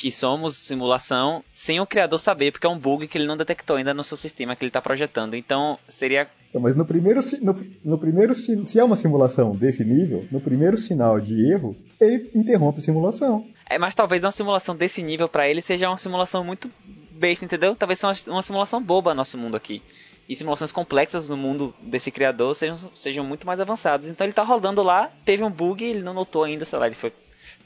que 0.00 0.10
somos 0.10 0.56
simulação 0.56 1.44
sem 1.52 1.78
o 1.78 1.84
criador 1.84 2.18
saber, 2.18 2.52
porque 2.52 2.66
é 2.66 2.70
um 2.70 2.78
bug 2.78 3.06
que 3.06 3.18
ele 3.18 3.26
não 3.26 3.36
detectou 3.36 3.76
ainda 3.76 3.92
no 3.92 4.02
seu 4.02 4.16
sistema 4.16 4.56
que 4.56 4.64
ele 4.64 4.70
está 4.70 4.80
projetando. 4.80 5.34
Então 5.34 5.78
seria 5.90 6.26
Então, 6.48 6.58
mas 6.58 6.74
no 6.74 6.86
primeiro, 6.86 7.20
no, 7.42 7.54
no 7.84 7.98
primeiro 7.98 8.34
se 8.34 8.78
é 8.78 8.82
uma 8.82 8.96
simulação 8.96 9.54
desse 9.54 9.84
nível, 9.84 10.26
no 10.32 10.40
primeiro 10.40 10.78
sinal 10.78 11.20
de 11.20 11.52
erro, 11.52 11.76
ele 12.00 12.30
interrompe 12.34 12.78
a 12.78 12.82
simulação. 12.82 13.46
É, 13.68 13.78
mas 13.78 13.94
talvez 13.94 14.24
uma 14.24 14.32
simulação 14.32 14.74
desse 14.74 15.02
nível 15.02 15.28
pra 15.28 15.46
ele 15.46 15.60
seja 15.60 15.86
uma 15.86 15.98
simulação 15.98 16.42
muito 16.42 16.70
besta, 17.10 17.44
entendeu? 17.44 17.76
Talvez 17.76 17.98
seja 17.98 18.30
uma, 18.30 18.36
uma 18.36 18.42
simulação 18.42 18.82
boba 18.82 19.10
no 19.10 19.18
nosso 19.18 19.36
mundo 19.36 19.54
aqui. 19.54 19.82
E 20.26 20.34
simulações 20.34 20.72
complexas 20.72 21.28
no 21.28 21.36
mundo 21.36 21.74
desse 21.82 22.10
criador 22.10 22.56
sejam, 22.56 22.90
sejam 22.94 23.22
muito 23.22 23.46
mais 23.46 23.60
avançadas. 23.60 24.08
Então 24.08 24.26
ele 24.26 24.32
tá 24.32 24.44
rodando 24.44 24.82
lá, 24.82 25.10
teve 25.26 25.44
um 25.44 25.50
bug, 25.50 25.84
ele 25.84 26.00
não 26.00 26.14
notou 26.14 26.44
ainda, 26.44 26.64
sei 26.64 26.78
lá, 26.78 26.86
ele 26.86 26.96
foi. 26.96 27.12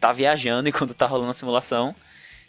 tá 0.00 0.10
viajando 0.12 0.66
enquanto 0.68 0.94
tá 0.94 1.06
rolando 1.06 1.30
a 1.30 1.34
simulação. 1.34 1.94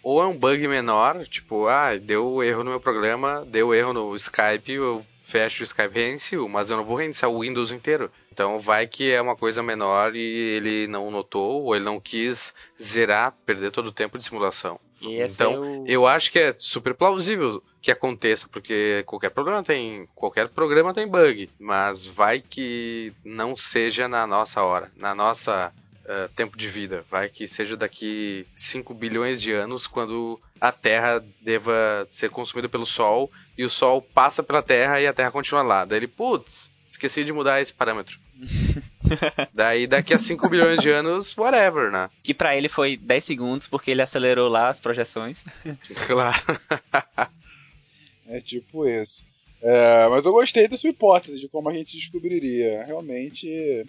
Ou 0.08 0.22
é 0.22 0.28
um 0.28 0.38
bug 0.38 0.68
menor, 0.68 1.26
tipo, 1.26 1.66
ah, 1.68 1.98
deu 1.98 2.44
erro 2.44 2.64
no 2.64 2.70
meu 2.70 2.80
programa, 2.80 3.44
deu 3.48 3.74
erro 3.74 3.92
no 3.92 4.16
Skype, 4.16 4.72
eu 4.74 5.04
fecho 5.24 5.64
o 5.64 5.66
Skype 5.66 5.98
e 5.98 6.04
reinicio, 6.04 6.48
mas 6.48 6.70
eu 6.70 6.78
não 6.78 6.86
vou 6.86 6.96
reiniciar 6.98 7.32
o 7.32 7.40
Windows 7.42 7.72
inteiro. 7.72 8.12
Então 8.32 8.60
vai 8.60 8.86
que 8.86 9.10
é 9.12 9.20
uma 9.20 9.36
coisa 9.36 9.64
menor 9.64 10.16
e 10.16 10.20
ele 10.20 10.86
não 10.86 11.10
notou, 11.10 11.64
ou 11.64 11.76
ele 11.76 11.84
não 11.84 12.00
quis 12.00 12.54
zerar, 12.80 13.34
perder 13.48 13.72
todo 13.72 13.88
o 13.88 13.92
tempo 13.92 14.20
de 14.20 14.26
simulação. 14.26 14.80
Então, 15.02 15.54
ser 15.54 15.58
o- 15.60 15.86
eu 15.88 16.06
acho 16.06 16.32
que 16.32 16.38
é 16.38 16.54
super 16.56 16.94
plausível 16.94 17.64
que 17.82 17.90
aconteça, 17.92 18.48
porque 18.48 19.02
qualquer 19.08 19.32
programa 19.32 19.64
tem, 19.64 20.08
qualquer 20.14 20.50
programa 20.50 20.94
tem 20.94 21.08
bug, 21.08 21.50
mas 21.60 22.06
vai 22.06 22.40
que 22.42 23.12
não 23.24 23.58
seja 23.58 24.08
na 24.08 24.28
nossa 24.28 24.62
hora, 24.62 24.92
na 24.96 25.16
nossa 25.16 25.74
eh, 26.08 26.30
tempo 26.36 26.58
de 26.58 26.68
vida, 26.68 27.04
vai 27.10 27.30
que 27.30 27.48
seja 27.48 27.76
daqui 27.76 28.46
5 28.56 28.94
bilhões 28.94 29.42
de 29.42 29.54
anos 29.54 29.88
quando 29.88 30.40
a 30.62 30.72
Terra 30.72 31.24
deva 31.42 32.08
ser 32.10 32.30
consumida 32.30 32.70
pelo 32.70 32.86
Sol 32.86 33.32
e 33.58 33.64
o 33.64 33.70
Sol 33.70 34.02
passa 34.02 34.44
pela 34.44 34.62
Terra 34.62 35.02
e 35.02 35.08
a 35.08 35.14
Terra 35.14 35.32
continua 35.32 35.64
lá. 35.64 35.86
Daí 35.86 36.00
ele, 36.00 36.08
putz, 36.08 36.70
esqueci 36.90 37.24
de 37.24 37.34
mudar 37.34 37.62
esse 37.62 37.74
parâmetro. 37.74 38.20
Daí 39.54 39.88
daqui 39.88 40.14
a 40.14 40.18
5 40.18 40.48
bilhões 40.50 40.82
de 40.82 40.92
anos, 40.92 41.36
whatever, 41.38 41.92
né? 41.92 42.10
Que 42.22 42.34
pra 42.34 42.56
ele 42.56 42.70
foi 42.70 42.98
10 42.98 43.24
segundos, 43.24 43.68
porque 43.68 43.92
ele 43.92 44.02
acelerou 44.02 44.50
lá 44.50 44.70
as 44.70 44.80
projeções. 44.80 45.44
Claro. 46.08 46.38
É 48.28 48.42
tipo 48.42 48.88
isso. 48.88 49.24
É, 49.62 50.08
mas 50.10 50.26
eu 50.26 50.32
gostei 50.32 50.68
da 50.68 50.76
sua 50.76 50.90
hipótese 50.90 51.40
de 51.40 51.48
como 51.48 51.70
a 51.70 51.74
gente 51.74 51.96
descobriria. 51.96 52.84
Realmente. 52.84 53.86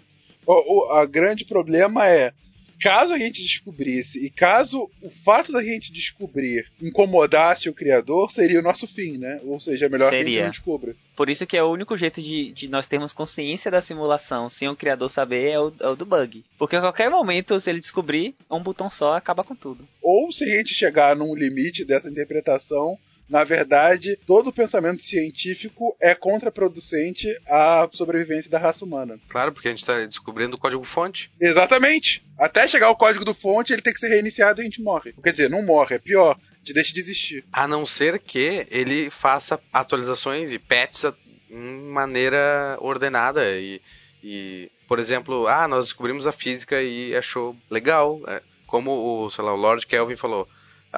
O, 0.47 0.87
o 0.87 0.93
a 0.93 1.07
grande 1.07 1.45
problema 1.45 2.09
é. 2.09 2.33
Caso 2.81 3.15
a 3.15 3.19
gente 3.19 3.43
descobrisse, 3.43 4.25
e 4.25 4.29
caso 4.29 4.91
o 5.01 5.09
fato 5.09 5.51
da 5.51 5.63
gente 5.63 5.91
descobrir 5.91 6.67
incomodasse 6.81 7.71
o 7.71 7.75
criador, 7.75 8.31
seria 8.31 8.61
o 8.61 8.63
nosso 8.63 8.87
fim, 8.87 9.17
né? 9.17 9.41
Ou 9.45 9.59
seja, 9.59 9.87
é 9.87 9.89
melhor 9.89 10.11
que 10.11 10.17
a 10.17 10.19
gente 10.19 10.29
Seria. 10.29 10.45
não 10.45 10.51
descubra. 10.51 10.95
Por 11.17 11.31
isso 11.31 11.47
que 11.47 11.57
é 11.57 11.63
o 11.63 11.71
único 11.71 11.97
jeito 11.97 12.21
de, 12.21 12.53
de 12.53 12.69
nós 12.69 12.87
termos 12.87 13.15
consciência 13.15 13.71
da 13.71 13.81
simulação 13.81 14.51
sem 14.51 14.69
o 14.69 14.77
criador 14.77 15.09
saber 15.09 15.53
é 15.53 15.59
o, 15.59 15.73
é 15.81 15.89
o 15.89 15.97
do 15.97 16.05
bug. 16.05 16.45
Porque 16.59 16.77
a 16.77 16.81
qualquer 16.81 17.11
momento, 17.11 17.59
se 17.59 17.71
ele 17.71 17.81
descobrir, 17.81 18.35
um 18.51 18.63
botão 18.63 18.91
só 18.91 19.15
acaba 19.15 19.43
com 19.43 19.57
tudo. 19.57 19.87
Ou 20.03 20.31
se 20.31 20.45
a 20.45 20.59
gente 20.59 20.75
chegar 20.75 21.17
num 21.17 21.35
limite 21.35 21.83
dessa 21.83 22.11
interpretação, 22.11 22.99
na 23.29 23.43
verdade, 23.43 24.17
todo 24.27 24.53
pensamento 24.53 25.03
científico 25.03 25.97
é 26.01 26.15
contraproducente 26.15 27.29
à 27.49 27.89
sobrevivência 27.93 28.51
da 28.51 28.59
raça 28.59 28.85
humana. 28.85 29.19
Claro, 29.29 29.53
porque 29.53 29.69
a 29.69 29.71
gente 29.71 29.85
tá 29.85 30.05
descobrindo 30.07 30.57
o 30.57 30.59
código-fonte. 30.59 31.31
Exatamente. 31.41 32.25
Até 32.39 32.69
chegar 32.69 32.91
o 32.91 32.97
código 32.97 33.25
do 33.25 33.35
fonte, 33.35 33.73
ele 33.73 33.83
tem 33.83 33.93
que 33.93 34.01
ser 34.01 34.09
reiniciado 34.09 34.61
e 34.61 34.62
a 34.62 34.65
gente 34.65 34.83
morre. 34.83 35.12
Quer 35.23 35.33
dizer, 35.33 35.51
não 35.51 35.65
morre, 35.65 35.97
é 35.97 35.99
pior. 35.99 36.39
Te 36.62 36.73
deixa 36.73 36.93
de 36.93 37.01
existir. 37.01 37.45
A 37.53 37.67
não 37.67 37.85
ser 37.85 38.19
que 38.19 38.67
ele 38.71 39.11
faça 39.11 39.61
atualizações 39.73 40.53
e 40.53 40.59
patches 40.59 41.12
em 41.51 41.91
maneira 41.91 42.77
ordenada 42.81 43.43
e, 43.59 43.81
e, 44.23 44.71
por 44.89 44.99
exemplo, 44.99 45.47
ah, 45.47 45.67
nós 45.67 45.87
descobrimos 45.87 46.27
a 46.27 46.33
física 46.33 46.83
e 46.83 47.15
achou 47.15 47.57
legal. 47.71 48.21
É, 48.29 48.43
como 48.67 48.91
o, 48.91 49.31
sei 49.31 49.45
lá, 49.45 49.53
o 49.53 49.57
Lord 49.57 49.87
Kelvin 49.87 50.17
falou, 50.17 50.49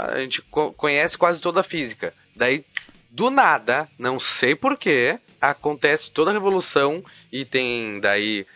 a 0.07 0.21
gente 0.21 0.43
co- 0.43 0.73
conhece 0.73 1.17
quase 1.19 1.41
toda 1.41 1.61
a 1.61 1.65
física. 1.65 2.13
Daí, 2.37 2.65
do 3.11 3.31
nada, 3.31 3.89
não 3.99 4.19
sei 4.21 4.55
porquê, 4.55 5.19
acontece 5.41 6.11
toda 6.11 6.31
a 6.31 6.35
revolução 6.35 7.03
e 7.33 7.45
tem 7.45 8.01
daí 8.01 8.47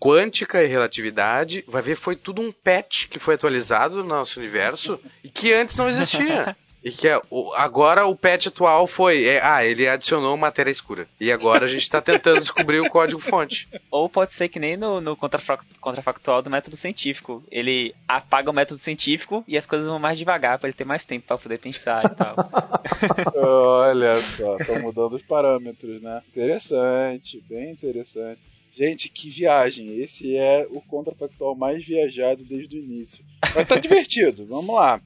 quântica 0.00 0.62
e 0.62 0.66
relatividade. 0.66 1.64
Vai 1.68 1.82
ver, 1.82 1.94
foi 1.96 2.16
tudo 2.16 2.42
um 2.42 2.50
patch 2.50 3.06
que 3.08 3.18
foi 3.18 3.34
atualizado 3.34 3.96
no 3.96 4.04
nosso 4.04 4.40
universo 4.40 5.00
e 5.22 5.28
que 5.28 5.52
antes 5.52 5.76
não 5.76 5.88
existia. 5.88 6.56
E 6.84 6.90
que 6.90 7.06
é, 7.06 7.20
o- 7.30 7.52
agora 7.54 8.06
o 8.06 8.16
patch 8.16 8.48
atual 8.48 8.86
foi. 8.88 9.24
é, 9.24 9.40
ah, 9.40 9.64
ele 9.64 9.86
adicionou 9.86 10.36
matéria 10.36 10.70
escura. 10.70 11.06
E 11.20 11.30
agora 11.30 11.64
a 11.64 11.68
gente 11.68 11.88
tá 11.88 12.00
tentando 12.02 12.40
descobrir 12.40 12.80
o 12.80 12.90
código 12.90 13.20
fonte. 13.20 13.68
Ou 13.90 14.08
pode 14.08 14.32
ser 14.32 14.48
que 14.48 14.58
nem 14.58 14.76
no, 14.76 15.00
no 15.00 15.16
contrafac- 15.16 15.64
contrafactual 15.80 16.42
do 16.42 16.50
método 16.50 16.76
científico. 16.76 17.42
Ele 17.50 17.94
apaga 18.08 18.50
o 18.50 18.54
método 18.54 18.80
científico 18.80 19.44
e 19.46 19.56
as 19.56 19.64
coisas 19.66 19.86
vão 19.86 19.98
mais 20.00 20.18
devagar 20.18 20.58
pra 20.58 20.68
ele 20.68 20.76
ter 20.76 20.84
mais 20.84 21.04
tempo 21.04 21.26
pra 21.26 21.38
poder 21.38 21.58
pensar 21.58 22.04
e 22.04 22.14
tal. 22.16 22.34
Olha 23.36 24.16
só, 24.20 24.56
estão 24.56 24.80
mudando 24.80 25.14
os 25.14 25.22
parâmetros, 25.22 26.02
né? 26.02 26.20
Interessante, 26.28 27.42
bem 27.48 27.70
interessante. 27.70 28.40
Gente, 28.74 29.08
que 29.08 29.28
viagem. 29.30 30.00
Esse 30.00 30.36
é 30.36 30.66
o 30.70 30.80
contrafactual 30.80 31.54
mais 31.54 31.84
viajado 31.84 32.42
desde 32.44 32.76
o 32.76 32.80
início. 32.80 33.22
Mas 33.54 33.68
tá 33.68 33.76
divertido, 33.80 34.46
vamos 34.46 34.74
lá. 34.74 35.00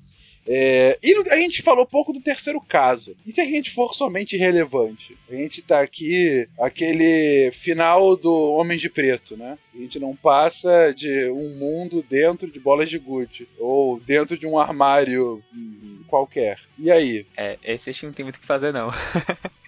É, 0.49 0.99
e 1.03 1.15
a 1.31 1.37
gente 1.37 1.63
falou 1.63 1.85
pouco 1.87 2.13
do 2.13 2.21
terceiro 2.21 2.61
caso. 2.61 3.17
E 3.27 3.33
se 3.33 3.41
a 3.41 3.45
gente 3.45 3.71
for 3.71 3.95
somente 3.95 4.37
irrelevante? 4.37 5.19
A 5.29 5.35
gente 5.35 5.63
tá 5.63 5.81
aqui, 5.81 6.49
aquele 6.59 7.51
final 7.53 8.17
do 8.17 8.33
Homem 8.53 8.79
de 8.79 8.89
Preto, 8.89 9.37
né? 9.37 9.59
A 9.75 9.79
gente 9.79 9.99
não 9.99 10.15
passa 10.15 10.93
de 10.93 11.29
um 11.31 11.59
mundo 11.59 12.05
dentro 12.09 12.51
de 12.51 12.61
bolas 12.61 12.89
de 12.89 12.99
gude. 12.99 13.49
Ou 13.59 13.99
dentro 14.01 14.39
de 14.39 14.47
um 14.47 14.59
armário 14.59 15.43
hum, 15.53 16.03
qualquer. 16.07 16.59
E 16.79 16.91
aí? 16.91 17.27
É, 17.37 17.59
esse 17.65 17.93
filme 17.93 18.11
não 18.11 18.17
tem 18.17 18.25
muito 18.25 18.37
o 18.37 18.41
que 18.41 18.47
fazer, 18.47 18.73
não. 18.73 18.91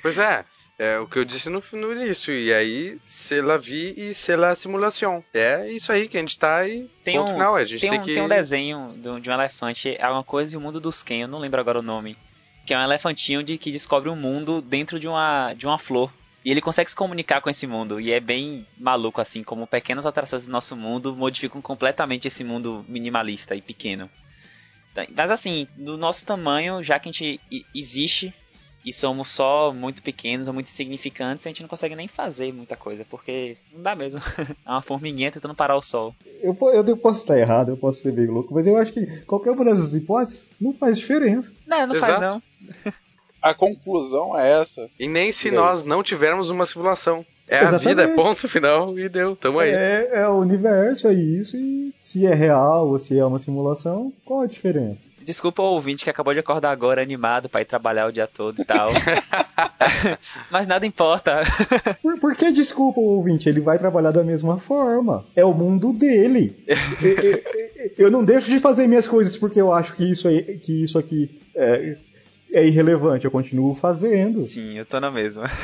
Pois 0.00 0.16
é. 0.16 0.44
É 0.78 0.96
o 1.00 1.08
que 1.08 1.18
eu 1.18 1.24
disse 1.24 1.50
no, 1.50 1.60
no 1.72 1.92
início. 1.92 2.32
E 2.32 2.52
aí, 2.54 2.98
c'est 3.06 3.42
la 3.44 3.56
vie 3.58 3.92
e 3.96 4.14
c'est 4.14 4.36
la 4.38 4.54
simulation. 4.54 5.24
É 5.34 5.68
isso 5.72 5.90
aí 5.90 6.06
que 6.06 6.16
a 6.16 6.20
gente 6.20 6.38
tá 6.38 6.66
e 6.68 6.88
Tem 7.02 7.16
ponto 7.18 7.30
um, 7.30 7.32
final. 7.32 7.56
A 7.56 7.64
gente 7.64 7.80
tem, 7.80 7.90
tem, 7.90 7.98
um, 7.98 8.02
que. 8.02 8.14
tem 8.14 8.22
um 8.22 8.28
desenho 8.28 8.92
do- 8.96 9.20
de 9.20 9.28
um 9.28 9.32
elefante, 9.32 9.96
é 9.98 10.08
uma 10.08 10.22
coisa 10.22 10.54
e 10.54 10.56
o 10.56 10.60
mundo 10.60 10.78
dos 10.80 11.02
Ken, 11.02 11.22
eu 11.22 11.28
não 11.28 11.40
lembro 11.40 11.60
agora 11.60 11.80
o 11.80 11.82
nome. 11.82 12.16
Que 12.64 12.74
é 12.74 12.78
um 12.78 12.82
elefantinho 12.82 13.42
de, 13.42 13.58
que 13.58 13.72
descobre 13.72 14.08
um 14.08 14.14
mundo 14.14 14.60
dentro 14.62 15.00
de 15.00 15.08
uma, 15.08 15.52
de 15.54 15.66
uma 15.66 15.78
flor. 15.78 16.12
E 16.44 16.50
ele 16.50 16.60
consegue 16.60 16.88
se 16.88 16.94
comunicar 16.94 17.40
com 17.40 17.50
esse 17.50 17.66
mundo. 17.66 17.98
E 18.00 18.12
é 18.12 18.20
bem 18.20 18.64
maluco, 18.78 19.20
assim, 19.20 19.42
como 19.42 19.66
pequenas 19.66 20.06
alterações 20.06 20.46
do 20.46 20.52
nosso 20.52 20.76
mundo 20.76 21.16
modificam 21.16 21.60
completamente 21.60 22.28
esse 22.28 22.44
mundo 22.44 22.84
minimalista 22.88 23.56
e 23.56 23.60
pequeno. 23.60 24.08
Então, 24.92 25.04
Mas 25.16 25.30
assim, 25.30 25.66
do 25.76 25.98
nosso 25.98 26.24
tamanho, 26.24 26.82
já 26.82 26.98
que 27.00 27.08
a 27.08 27.12
gente 27.12 27.40
existe 27.74 28.32
e 28.84 28.92
somos 28.92 29.28
só 29.28 29.72
muito 29.72 30.02
pequenos 30.02 30.48
ou 30.48 30.54
muito 30.54 30.68
insignificantes, 30.68 31.46
a 31.46 31.50
gente 31.50 31.62
não 31.62 31.68
consegue 31.68 31.96
nem 31.96 32.08
fazer 32.08 32.52
muita 32.52 32.76
coisa, 32.76 33.04
porque 33.08 33.56
não 33.72 33.82
dá 33.82 33.94
mesmo. 33.94 34.20
é 34.64 34.70
uma 34.70 34.82
formiguinha 34.82 35.32
tentando 35.32 35.54
parar 35.54 35.76
o 35.76 35.82
sol. 35.82 36.14
Eu, 36.40 36.56
eu 36.86 36.96
posso 36.96 37.20
estar 37.20 37.38
errado, 37.38 37.70
eu 37.70 37.76
posso 37.76 38.00
ser 38.02 38.12
meio 38.12 38.32
louco, 38.32 38.54
mas 38.54 38.66
eu 38.66 38.76
acho 38.76 38.92
que 38.92 39.20
qualquer 39.22 39.50
uma 39.50 39.64
dessas 39.64 39.94
hipóteses 39.94 40.48
não 40.60 40.72
faz 40.72 40.98
diferença. 40.98 41.52
Não, 41.66 41.86
não 41.86 41.94
faz 41.96 42.16
Exato. 42.16 42.42
não. 42.84 42.92
A 43.40 43.54
conclusão 43.54 44.36
é 44.36 44.60
essa. 44.60 44.90
E 44.98 45.06
nem 45.06 45.30
se 45.30 45.46
E 45.48 45.50
nós 45.52 45.84
não 45.84 46.02
tivermos 46.02 46.50
uma 46.50 46.66
simulação. 46.66 47.24
É 47.48 47.60
a 47.60 47.62
Exatamente. 47.62 47.88
vida, 47.88 48.02
é 48.02 48.14
ponto 48.14 48.48
final 48.48 48.98
e 48.98 49.08
deu, 49.08 49.34
tamo 49.34 49.58
aí. 49.60 49.70
É, 49.70 50.10
é 50.12 50.28
o 50.28 50.38
universo, 50.38 51.08
é 51.08 51.14
isso, 51.14 51.56
e 51.56 51.94
se 52.02 52.26
é 52.26 52.34
real 52.34 52.88
ou 52.88 52.98
se 52.98 53.18
é 53.18 53.24
uma 53.24 53.38
simulação, 53.38 54.12
qual 54.24 54.42
a 54.42 54.46
diferença? 54.46 55.06
Desculpa 55.28 55.62
o 55.62 55.74
ouvinte 55.74 56.04
que 56.04 56.08
acabou 56.10 56.32
de 56.32 56.40
acordar 56.40 56.70
agora 56.70 57.02
animado 57.02 57.50
pra 57.50 57.60
ir 57.60 57.66
trabalhar 57.66 58.06
o 58.06 58.10
dia 58.12 58.26
todo 58.26 58.62
e 58.62 58.64
tal. 58.64 58.88
Mas 60.50 60.66
nada 60.66 60.86
importa. 60.86 61.42
Por, 62.02 62.18
por 62.18 62.34
que 62.34 62.50
desculpa 62.50 62.98
o 62.98 63.04
ouvinte? 63.16 63.46
Ele 63.46 63.60
vai 63.60 63.78
trabalhar 63.78 64.10
da 64.10 64.24
mesma 64.24 64.56
forma. 64.56 65.26
É 65.36 65.44
o 65.44 65.52
mundo 65.52 65.92
dele. 65.92 66.56
eu, 66.66 67.10
eu- 67.22 67.92
eu 68.06 68.10
não 68.10 68.24
deixo 68.24 68.48
de 68.50 68.58
fazer 68.58 68.86
minhas 68.86 69.06
coisas 69.06 69.36
porque 69.36 69.60
eu 69.60 69.70
acho 69.70 69.92
que 69.94 70.10
isso, 70.10 70.28
aí, 70.28 70.56
que 70.58 70.82
isso 70.84 70.98
aqui 70.98 71.38
é, 71.54 71.96
é 72.52 72.66
irrelevante. 72.66 73.24
Eu 73.24 73.30
continuo 73.30 73.74
fazendo. 73.74 74.42
Sim, 74.42 74.78
eu 74.78 74.86
tô 74.86 75.00
na 75.00 75.10
mesma. 75.10 75.44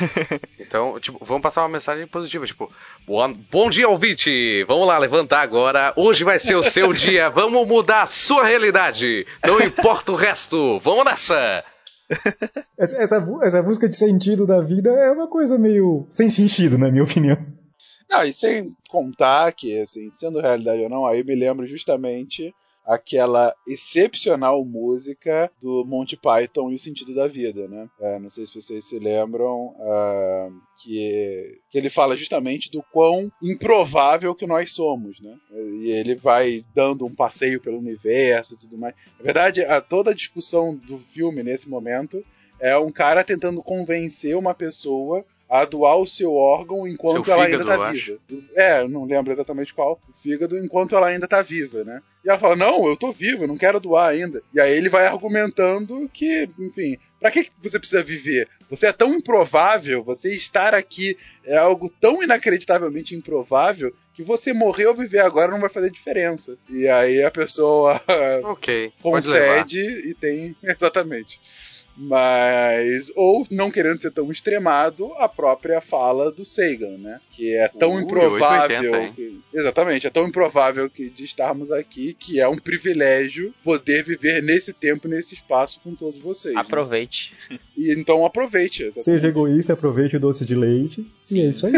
Então, 0.57 0.99
tipo, 0.99 1.23
vamos 1.23 1.43
passar 1.43 1.61
uma 1.61 1.69
mensagem 1.69 2.07
positiva, 2.07 2.45
tipo, 2.45 2.69
bom, 3.05 3.33
bom 3.51 3.69
dia, 3.69 3.87
ouvinte! 3.87 4.63
Vamos 4.63 4.87
lá, 4.87 4.97
levantar 4.97 5.41
agora. 5.41 5.93
Hoje 5.95 6.23
vai 6.23 6.39
ser 6.39 6.55
o 6.55 6.63
seu 6.63 6.91
dia. 6.93 7.29
Vamos 7.29 7.67
mudar 7.67 8.01
a 8.01 8.07
sua 8.07 8.43
realidade. 8.43 9.27
Não 9.45 9.61
importa 9.61 10.11
o 10.11 10.15
resto. 10.15 10.79
Vamos 10.79 11.05
nessa! 11.05 11.63
Essa, 12.77 12.97
essa, 12.97 13.27
essa 13.41 13.63
busca 13.63 13.87
de 13.87 13.95
sentido 13.95 14.45
da 14.45 14.59
vida 14.59 14.89
é 14.89 15.11
uma 15.11 15.27
coisa 15.27 15.57
meio 15.57 16.05
sem 16.11 16.29
sentido, 16.29 16.77
na 16.77 16.91
minha 16.91 17.03
opinião. 17.03 17.37
Não, 18.09 18.23
e 18.23 18.31
sem 18.31 18.75
contar 18.89 19.51
que, 19.53 19.79
assim, 19.79 20.11
sendo 20.11 20.39
realidade 20.39 20.81
ou 20.83 20.89
não, 20.89 21.05
aí 21.05 21.23
me 21.23 21.35
lembro 21.35 21.65
justamente 21.65 22.53
aquela 22.85 23.53
excepcional 23.67 24.63
música 24.63 25.51
do 25.61 25.83
Monty 25.85 26.15
Python 26.15 26.71
e 26.71 26.75
o 26.75 26.79
Sentido 26.79 27.15
da 27.15 27.27
Vida, 27.27 27.67
né? 27.67 27.89
É, 27.99 28.19
não 28.19 28.29
sei 28.29 28.45
se 28.45 28.61
vocês 28.61 28.85
se 28.85 28.99
lembram 28.99 29.75
ah, 29.79 30.49
que, 30.81 31.59
que 31.69 31.77
ele 31.77 31.89
fala 31.89 32.15
justamente 32.15 32.71
do 32.71 32.83
quão 32.91 33.31
improvável 33.41 34.35
que 34.35 34.45
nós 34.45 34.71
somos, 34.71 35.19
né? 35.19 35.35
E 35.81 35.89
ele 35.89 36.15
vai 36.15 36.63
dando 36.73 37.05
um 37.05 37.13
passeio 37.13 37.59
pelo 37.59 37.79
universo 37.79 38.53
e 38.53 38.57
tudo 38.57 38.77
mais. 38.77 38.93
Na 39.17 39.23
verdade, 39.23 39.61
a, 39.63 39.81
toda 39.81 40.11
a 40.11 40.15
discussão 40.15 40.75
do 40.75 40.97
filme 40.97 41.41
nesse 41.41 41.67
momento 41.67 42.23
é 42.59 42.77
um 42.77 42.91
cara 42.91 43.23
tentando 43.23 43.61
convencer 43.61 44.37
uma 44.37 44.53
pessoa 44.53 45.25
a 45.49 45.63
doar 45.65 45.97
o 45.97 46.07
seu 46.07 46.33
órgão 46.33 46.87
enquanto 46.87 47.25
Seu 47.25 47.33
ela 47.33 47.45
fígado, 47.45 47.63
ainda 47.63 47.77
tá 47.77 47.89
acho. 47.89 48.19
viva. 48.29 48.43
É, 48.55 48.81
eu 48.81 48.89
não 48.89 49.05
lembro 49.05 49.31
exatamente 49.31 49.73
qual. 49.73 49.99
O 50.09 50.21
fígado 50.21 50.57
enquanto 50.57 50.95
ela 50.95 51.07
ainda 51.07 51.27
tá 51.27 51.41
viva, 51.41 51.83
né? 51.83 52.01
E 52.23 52.29
ela 52.29 52.39
fala: 52.39 52.55
Não, 52.55 52.87
eu 52.87 52.95
tô 52.97 53.11
viva, 53.11 53.45
não 53.45 53.57
quero 53.57 53.79
doar 53.79 54.09
ainda. 54.09 54.41
E 54.53 54.59
aí 54.59 54.75
ele 54.75 54.89
vai 54.89 55.05
argumentando 55.05 56.09
que, 56.11 56.47
enfim, 56.59 56.97
pra 57.19 57.29
que 57.31 57.49
você 57.61 57.77
precisa 57.77 58.03
viver? 58.03 58.47
Você 58.69 58.87
é 58.87 58.91
tão 58.91 59.13
improvável, 59.13 60.03
você 60.03 60.33
estar 60.33 60.73
aqui 60.73 61.15
é 61.45 61.55
algo 61.55 61.89
tão 61.89 62.23
inacreditavelmente 62.23 63.13
improvável 63.15 63.93
que 64.15 64.23
você 64.23 64.53
morrer 64.53 64.87
ou 64.87 64.95
viver 64.95 65.19
agora 65.19 65.51
não 65.51 65.59
vai 65.59 65.69
fazer 65.69 65.91
diferença. 65.91 66.57
E 66.69 66.87
aí 66.87 67.21
a 67.21 67.29
pessoa 67.29 68.01
Ok, 68.43 68.91
pode 69.01 69.27
levar. 69.27 69.63
concede 69.63 69.81
e 70.09 70.13
tem. 70.15 70.55
Exatamente. 70.63 71.39
Mas. 71.97 73.11
Ou, 73.15 73.45
não 73.49 73.71
querendo 73.71 74.01
ser 74.01 74.11
tão 74.11 74.31
extremado, 74.31 75.11
a 75.17 75.27
própria 75.29 75.79
fala 75.81 76.31
do 76.31 76.45
Sagan, 76.45 76.97
né? 76.97 77.19
Que 77.31 77.53
é 77.55 77.67
tão 77.67 77.93
Ui, 77.95 78.03
improvável. 78.03 78.77
880, 78.91 78.97
hein? 79.03 79.13
que- 79.15 79.57
exatamente, 79.57 80.07
é 80.07 80.09
tão 80.09 80.27
improvável 80.27 80.89
que, 80.89 81.09
de 81.09 81.23
estarmos 81.23 81.71
aqui 81.71 82.13
que 82.13 82.39
é 82.39 82.47
um 82.47 82.57
privilégio 82.57 83.53
poder 83.63 84.03
viver 84.03 84.41
nesse 84.43 84.73
tempo, 84.73 85.07
nesse 85.07 85.33
espaço 85.33 85.79
com 85.83 85.95
todos 85.95 86.19
vocês. 86.21 86.53
né? 86.53 86.61
Aproveite. 86.61 87.33
E 87.77 87.91
então 87.93 88.25
aproveite. 88.25 88.91
Seja 88.97 89.27
egoísta, 89.27 89.73
aproveite 89.73 90.17
o 90.17 90.19
doce 90.19 90.45
de 90.45 90.55
leite. 90.55 91.05
E 91.31 91.41
é 91.41 91.45
isso 91.45 91.67
aí. 91.67 91.73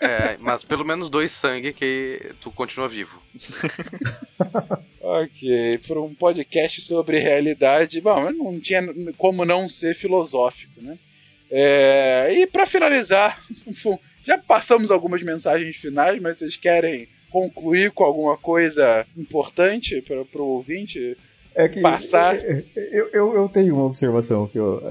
É, 0.00 0.36
mas 0.40 0.64
pelo 0.64 0.84
menos 0.84 1.08
dois 1.08 1.30
sangue 1.32 1.72
que 1.72 2.32
tu 2.40 2.50
continua 2.50 2.88
vivo. 2.88 3.22
Ok, 5.14 5.78
para 5.86 6.00
um 6.00 6.14
podcast 6.14 6.80
sobre 6.80 7.18
realidade, 7.18 8.00
bom, 8.00 8.32
não 8.32 8.58
tinha 8.58 8.82
como 9.18 9.44
não 9.44 9.68
ser 9.68 9.94
filosófico, 9.94 10.80
né? 10.80 10.96
É, 11.50 12.32
e 12.32 12.46
para 12.46 12.64
finalizar, 12.64 13.38
já 14.24 14.38
passamos 14.38 14.90
algumas 14.90 15.22
mensagens 15.22 15.76
finais, 15.76 16.18
mas 16.18 16.38
vocês 16.38 16.56
querem 16.56 17.06
concluir 17.30 17.90
com 17.90 18.04
alguma 18.04 18.38
coisa 18.38 19.06
importante 19.14 20.00
para 20.00 20.40
o 20.40 20.46
ouvinte? 20.46 21.14
É 21.54 21.68
que 21.68 21.82
Passar. 21.82 22.34
Eu, 22.74 23.10
eu, 23.12 23.34
eu 23.34 23.48
tenho 23.50 23.74
uma 23.74 23.84
observação 23.84 24.46
que 24.46 24.58
eu, 24.58 24.82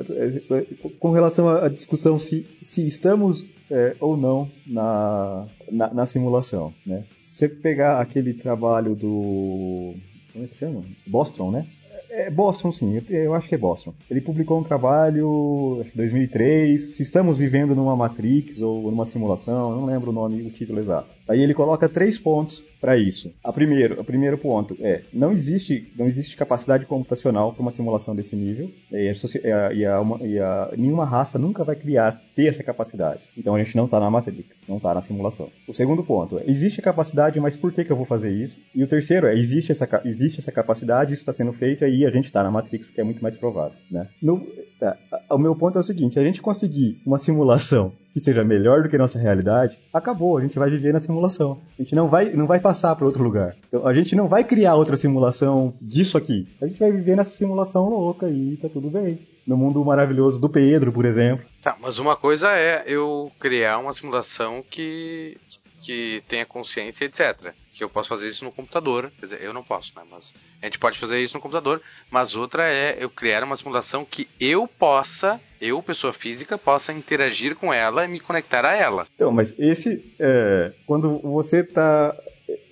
com 1.00 1.10
relação 1.10 1.50
à 1.50 1.68
discussão 1.68 2.20
se, 2.20 2.46
se 2.62 2.86
estamos 2.86 3.44
é, 3.72 3.96
ou 4.00 4.16
não 4.16 4.48
na, 4.68 5.48
na, 5.72 5.92
na 5.92 6.06
simulação. 6.06 6.72
Né? 6.86 7.06
Se 7.20 7.38
você 7.38 7.50
pegar 7.50 8.00
aquele 8.00 8.36
trabalho 8.36 8.94
do. 8.94 9.96
Como 10.32 10.46
é 10.46 10.48
que 10.48 10.58
chama? 10.58 10.82
Boston, 11.06 11.52
né? 11.52 11.68
É 12.10 12.30
Boston, 12.30 12.74
sim, 12.74 13.02
eu, 13.10 13.34
acho 13.34 13.48
que 13.48 13.56
é 13.56 13.58
Boston. 13.58 13.94
Ele 14.10 14.20
publicou 14.20 14.60
um 14.60 14.64
trabalho, 14.64 15.86
que 15.90 15.98
2003, 15.98 16.96
se 16.96 17.04
estamos 17.04 17.38
vivendo 17.38 17.74
numa 17.74 17.96
Matrix 17.96 18.62
ou 18.62 18.92
numa 18.92 19.06
simulação, 19.06 19.78
não 19.78 19.86
lembro 19.86 20.12
o 20.12 20.14
nome, 20.14 20.42
o 20.42 20.52
título 20.52 20.80
exato. 20.80 21.08
Aí 21.32 21.42
ele 21.42 21.54
coloca 21.54 21.88
três 21.88 22.18
pontos 22.18 22.62
para 22.80 22.98
isso. 22.98 23.32
A 23.44 23.54
primeiro, 23.54 24.00
o 24.02 24.04
primeiro 24.04 24.38
ponto 24.38 24.76
é 24.82 25.02
não 25.14 25.32
existe 25.32 25.92
não 25.98 26.08
existe 26.08 26.36
capacidade 26.36 26.86
computacional 26.86 27.54
para 27.54 27.62
uma 27.62 27.70
simulação 27.72 28.16
desse 28.16 28.36
nível 28.36 28.72
e, 28.92 29.08
a, 29.10 29.14
e 29.14 29.52
a- 29.52 29.74
e 29.74 29.86
a 29.86 30.02
uma- 30.02 30.18
a- 30.18 30.72
nenhuma 30.76 31.06
raça 31.06 31.38
nunca 31.38 31.64
vai 31.64 31.76
criar 31.76 32.12
ter 32.36 32.48
essa 32.48 32.64
capacidade. 32.64 33.20
Então 33.38 33.56
a 33.56 33.64
gente 33.64 33.76
não 33.78 33.86
está 33.86 34.00
na 34.00 34.10
Matrix, 34.10 34.66
não 34.68 34.78
está 34.78 34.94
na 34.94 35.02
simulação. 35.02 35.50
O 35.68 35.74
segundo 35.74 36.04
ponto 36.04 36.40
é 36.40 36.44
existe 36.48 36.82
capacidade, 36.82 37.40
mas 37.40 37.56
por 37.56 37.72
que, 37.72 37.84
que 37.86 37.92
eu 37.92 37.96
vou 37.96 38.06
fazer 38.06 38.32
isso? 38.32 38.58
E 38.74 38.84
o 38.84 38.88
terceiro 38.88 39.28
é 39.28 39.34
existe 39.36 39.72
essa 39.72 39.88
existe 40.04 40.40
essa 40.40 40.52
capacidade, 40.52 41.14
isso 41.14 41.22
está 41.22 41.34
sendo 41.34 41.54
feito 41.54 41.84
e 41.84 41.86
aí 41.86 42.06
a 42.06 42.12
gente 42.12 42.26
está 42.26 42.44
na 42.44 42.50
Matrix 42.52 42.88
porque 42.88 43.02
é 43.02 43.04
muito 43.04 43.22
mais 43.22 43.38
provável, 43.38 43.78
né? 43.92 44.08
No- 44.22 44.46
tá, 44.82 44.98
o 45.30 45.38
meu 45.38 45.56
ponto 45.56 45.78
é 45.78 45.82
o 45.82 45.84
seguinte: 45.84 46.16
se 46.16 46.20
a 46.20 46.24
gente 46.24 46.42
conseguir 46.42 47.00
uma 47.06 47.20
simulação 47.20 47.94
que 48.12 48.20
seja 48.20 48.44
melhor 48.44 48.84
do 48.84 48.90
que 48.90 48.96
a 48.96 49.00
nossa 49.00 49.20
realidade, 49.20 49.78
acabou, 49.94 50.38
a 50.38 50.42
gente 50.42 50.58
vai 50.60 50.70
viver 50.70 50.92
na 50.92 51.00
simulação. 51.00 51.62
A 51.78 51.82
gente 51.82 51.96
não 51.96 52.10
vai, 52.10 52.32
não 52.32 52.48
vai 52.48 52.60
passar 52.60 52.96
para 52.96 53.06
outro 53.06 53.24
lugar. 53.24 53.56
Então, 53.68 53.88
a 53.88 53.94
gente 53.94 54.16
não 54.16 54.28
vai 54.28 54.44
criar 54.44 54.76
outra 54.76 54.98
simulação 54.98 55.74
disso 55.82 56.18
aqui. 56.18 56.48
A 56.62 56.68
gente 56.68 56.80
vai 56.80 56.92
viver 56.92 57.16
nessa 57.16 57.30
simulação 57.30 57.88
louca 57.88 58.28
e 58.30 58.58
tá 58.58 58.68
tudo 58.68 58.90
bem. 58.90 59.20
No 59.48 59.56
mundo 59.56 59.84
maravilhoso 59.84 60.40
do 60.40 60.50
Pedro, 60.50 60.92
por 60.92 61.06
exemplo. 61.06 61.46
Tá, 61.62 61.76
mas 61.80 62.00
uma 62.00 62.16
coisa 62.16 62.50
é 62.52 62.84
eu 62.86 63.32
criar 63.40 63.80
uma 63.80 63.94
simulação 63.94 64.64
que, 64.70 65.38
que 65.82 66.24
tenha 66.28 66.46
consciência, 66.46 67.06
etc. 67.06 67.54
Que 67.72 67.84
eu 67.84 67.90
posso 67.90 68.10
fazer 68.10 68.28
isso 68.28 68.46
no 68.46 68.52
computador. 68.52 69.12
Quer 69.20 69.26
dizer, 69.26 69.42
eu 69.42 69.54
não 69.54 69.64
posso, 69.64 69.92
né? 69.96 70.04
Mas 70.10 70.34
a 70.62 70.66
gente 70.66 70.80
pode 70.80 71.00
fazer 71.00 71.20
isso 71.20 71.36
no 71.36 71.42
computador. 71.42 71.82
Mas 72.10 72.36
outra 72.36 72.64
é 72.72 72.98
eu 73.00 73.10
criar 73.10 73.44
uma 73.44 73.58
simulação 73.58 74.06
que 74.06 74.28
eu 74.40 74.68
possa, 74.68 75.42
eu, 75.60 75.82
pessoa 75.82 76.14
física, 76.14 76.58
possa 76.58 76.94
interagir 76.94 77.56
com 77.56 77.74
ela 77.74 78.06
e 78.06 78.08
me 78.08 78.20
conectar 78.20 78.66
a 78.66 78.76
ela. 78.76 79.08
Então, 79.16 79.32
mas 79.32 79.58
esse. 79.58 80.14
é, 80.20 80.72
quando 80.86 81.20
você 81.20 81.64
tá 81.64 82.16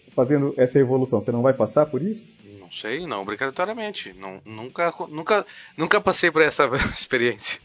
fazendo 0.09 0.53
essa 0.57 0.77
evolução, 0.77 1.21
você 1.21 1.31
não 1.31 1.41
vai 1.41 1.53
passar 1.53 1.85
por 1.85 2.01
isso? 2.01 2.25
Não 2.59 2.71
sei, 2.71 3.07
não 3.07 3.21
obrigatoriamente. 3.21 4.13
Não, 4.13 4.39
nunca, 4.45 4.93
nunca, 5.09 5.45
nunca 5.75 5.99
passei 5.99 6.29
por 6.29 6.41
essa 6.41 6.69
experiência. 6.93 7.59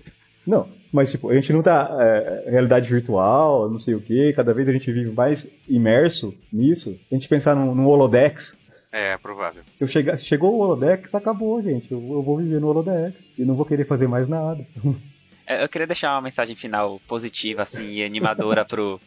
Não, 0.46 0.68
mas 0.92 1.10
tipo, 1.10 1.30
a 1.30 1.34
gente 1.34 1.52
não 1.52 1.62
tá. 1.62 1.88
É, 2.00 2.50
realidade 2.50 2.88
virtual, 2.88 3.70
não 3.70 3.78
sei 3.78 3.94
o 3.94 4.00
que, 4.00 4.32
cada 4.32 4.52
vez 4.52 4.68
a 4.68 4.72
gente 4.72 4.90
vive 4.92 5.10
mais 5.10 5.46
imerso 5.68 6.34
nisso. 6.52 6.98
A 7.10 7.14
gente 7.14 7.28
pensar 7.28 7.54
num, 7.56 7.74
num 7.74 7.86
holodex. 7.86 8.56
É 8.92 9.16
provável. 9.18 9.62
Se, 9.74 9.82
eu 9.82 9.88
chegar, 9.88 10.16
se 10.16 10.24
chegou 10.24 10.54
o 10.54 10.58
holodex, 10.60 11.14
acabou, 11.14 11.60
gente. 11.62 11.90
Eu, 11.90 11.98
eu 11.98 12.22
vou 12.22 12.36
viver 12.36 12.60
no 12.60 12.68
holodex. 12.68 13.26
E 13.36 13.44
não 13.44 13.56
vou 13.56 13.64
querer 13.66 13.84
fazer 13.84 14.06
mais 14.06 14.28
nada. 14.28 14.64
É, 15.46 15.62
Eu 15.62 15.68
queria 15.68 15.86
deixar 15.86 16.14
uma 16.14 16.22
mensagem 16.22 16.56
final 16.56 16.98
positiva 17.06 17.60
assim, 17.60 17.96
e 17.96 18.02
animadora 18.02 18.64
pro, 18.64 18.98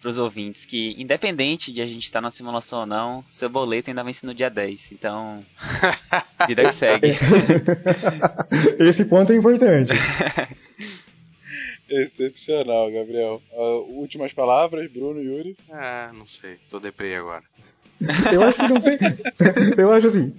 pros 0.00 0.18
ouvintes, 0.18 0.64
que 0.64 0.94
independente 0.98 1.72
de 1.72 1.82
a 1.82 1.86
gente 1.86 2.04
estar 2.04 2.20
na 2.20 2.30
simulação 2.30 2.80
ou 2.80 2.86
não, 2.86 3.24
seu 3.28 3.48
boleto 3.48 3.90
ainda 3.90 4.02
vence 4.02 4.24
no 4.24 4.34
dia 4.34 4.48
10. 4.48 4.92
Então, 4.92 5.44
vida 6.48 6.64
que 6.64 6.72
segue. 6.72 7.16
Esse 8.80 9.04
ponto 9.04 9.32
é 9.32 9.36
importante. 9.36 9.92
Excepcional, 11.88 12.90
Gabriel. 12.90 13.42
Ah, 13.52 13.82
últimas 13.88 14.32
palavras, 14.32 14.90
Bruno, 14.90 15.20
Yuri. 15.20 15.56
Ah, 15.70 16.10
não 16.14 16.26
sei. 16.26 16.56
Tô 16.68 16.78
deprê 16.78 17.16
agora. 17.16 17.42
Eu 18.32 18.42
acho 18.42 18.58
que 18.58 18.68
não 18.68 18.80
sei. 18.80 18.96
Eu 19.76 19.92
acho 19.92 20.06
assim. 20.06 20.32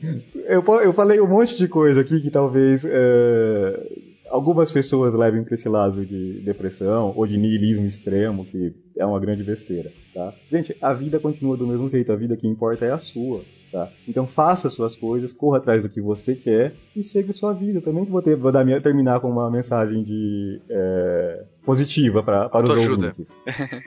Eu, 0.46 0.64
eu 0.82 0.94
falei 0.94 1.20
um 1.20 1.28
monte 1.28 1.58
de 1.58 1.68
coisa 1.68 2.02
aqui 2.02 2.22
que 2.22 2.32
talvez 2.32 2.86
é, 2.86 3.88
algumas 4.32 4.72
pessoas 4.72 5.14
levem 5.14 5.44
para 5.44 5.54
esse 5.54 5.68
lado 5.70 6.06
de 6.06 6.40
depressão 6.42 7.14
ou 7.16 7.28
de 7.28 7.38
niilismo 7.38 7.86
extremo, 7.86 8.46
que 8.46 8.74
é 8.98 9.06
uma 9.06 9.20
grande 9.20 9.44
besteira, 9.44 9.92
tá? 10.14 10.34
Gente, 10.52 10.76
a 10.82 10.94
vida 10.94 11.20
continua 11.20 11.56
do 11.58 11.68
mesmo 11.68 11.90
jeito. 11.90 12.12
A 12.12 12.16
vida 12.16 12.36
que 12.38 12.48
importa 12.48 12.86
é 12.86 12.92
a 12.92 12.98
sua, 12.98 13.42
tá? 13.72 13.90
Então 14.08 14.26
faça 14.28 14.70
suas 14.70 14.96
coisas, 14.96 15.32
corra 15.34 15.58
atrás 15.58 15.84
do 15.84 15.90
que 15.90 16.02
você 16.02 16.36
quer 16.36 16.74
e 16.96 17.04
segue 17.04 17.32
sua 17.34 17.54
vida. 17.54 17.82
Também 17.82 18.06
vou, 18.06 18.22
ter, 18.22 18.36
vou 18.36 18.52
dar 18.52 18.64
minha- 18.66 18.80
terminar 18.82 19.20
com 19.20 19.30
uma 19.30 19.50
mensagem 19.52 20.04
de 20.04 20.60
é, 20.70 21.44
positiva 21.66 22.24
pra, 22.24 22.50
para 22.50 22.66
os 22.66 22.70
ouvintes. 23.16 23.38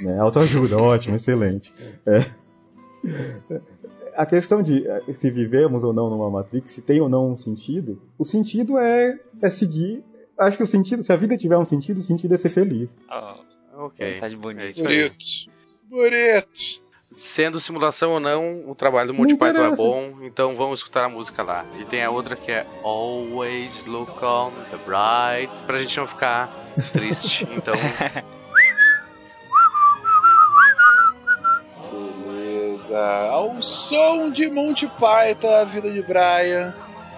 Né? 0.01 0.19
Autoajuda, 0.19 0.77
ótimo, 0.83 1.17
excelente. 1.17 1.73
É. 2.07 2.25
A 4.17 4.25
questão 4.25 4.63
de 4.63 4.87
eh, 4.87 5.03
se 5.13 5.29
vivemos 5.31 5.83
ou 5.83 5.93
não 5.93 6.09
numa 6.09 6.31
Matrix, 6.31 6.73
se 6.73 6.83
tem 6.83 7.01
ou 7.01 7.09
não 7.09 7.33
um 7.33 7.37
sentido, 7.37 8.01
o 8.19 8.25
sentido 8.25 8.79
é, 8.79 9.19
é 9.43 9.51
seguir. 9.51 10.05
Acho 10.39 10.57
que 10.57 10.63
o 10.63 10.67
sentido, 10.67 11.03
se 11.03 11.13
a 11.13 11.17
vida 11.17 11.37
tiver 11.37 11.57
um 11.57 11.65
sentido, 11.65 11.99
o 11.99 12.03
sentido 12.03 12.35
é 12.35 12.39
ser 12.39 12.49
feliz. 12.51 12.97
Oh, 13.11 13.85
Ok. 13.87 14.07
mensagem 14.07 14.39
bonita. 14.39 14.81
É. 14.81 14.83
Bonito. 14.83 15.17
Bonito. 15.89 16.85
Sendo 17.13 17.61
simulação 17.61 18.13
ou 18.13 18.19
não, 18.21 18.69
o 18.69 18.75
trabalho 18.75 19.09
do 19.09 19.15
Monty 19.15 19.37
Python 19.37 19.61
é 19.73 19.77
bom, 19.77 20.19
então 20.23 20.57
vamos 20.57 20.81
escutar 20.81 21.05
a 21.05 21.09
música 21.09 21.45
lá. 21.45 21.65
E 21.79 21.85
tem 21.85 22.03
a 22.03 22.11
outra 22.11 22.35
que 22.35 22.51
é 22.51 22.67
Always 22.83 23.87
Look 23.87 24.21
on 24.25 24.51
the 24.71 24.77
Bright, 24.79 25.63
pra 25.65 25.79
gente 25.81 25.97
não 25.97 26.07
ficar 26.09 26.53
triste. 26.93 27.47
Então, 27.55 27.75
Beleza. 31.91 32.99
Ao 33.31 33.63
som 33.63 34.31
de 34.31 34.51
Monty 34.51 34.87
Python, 34.89 35.55
a 35.55 35.65
vida 35.65 35.91
de 35.91 36.03
Brian, 36.03 36.75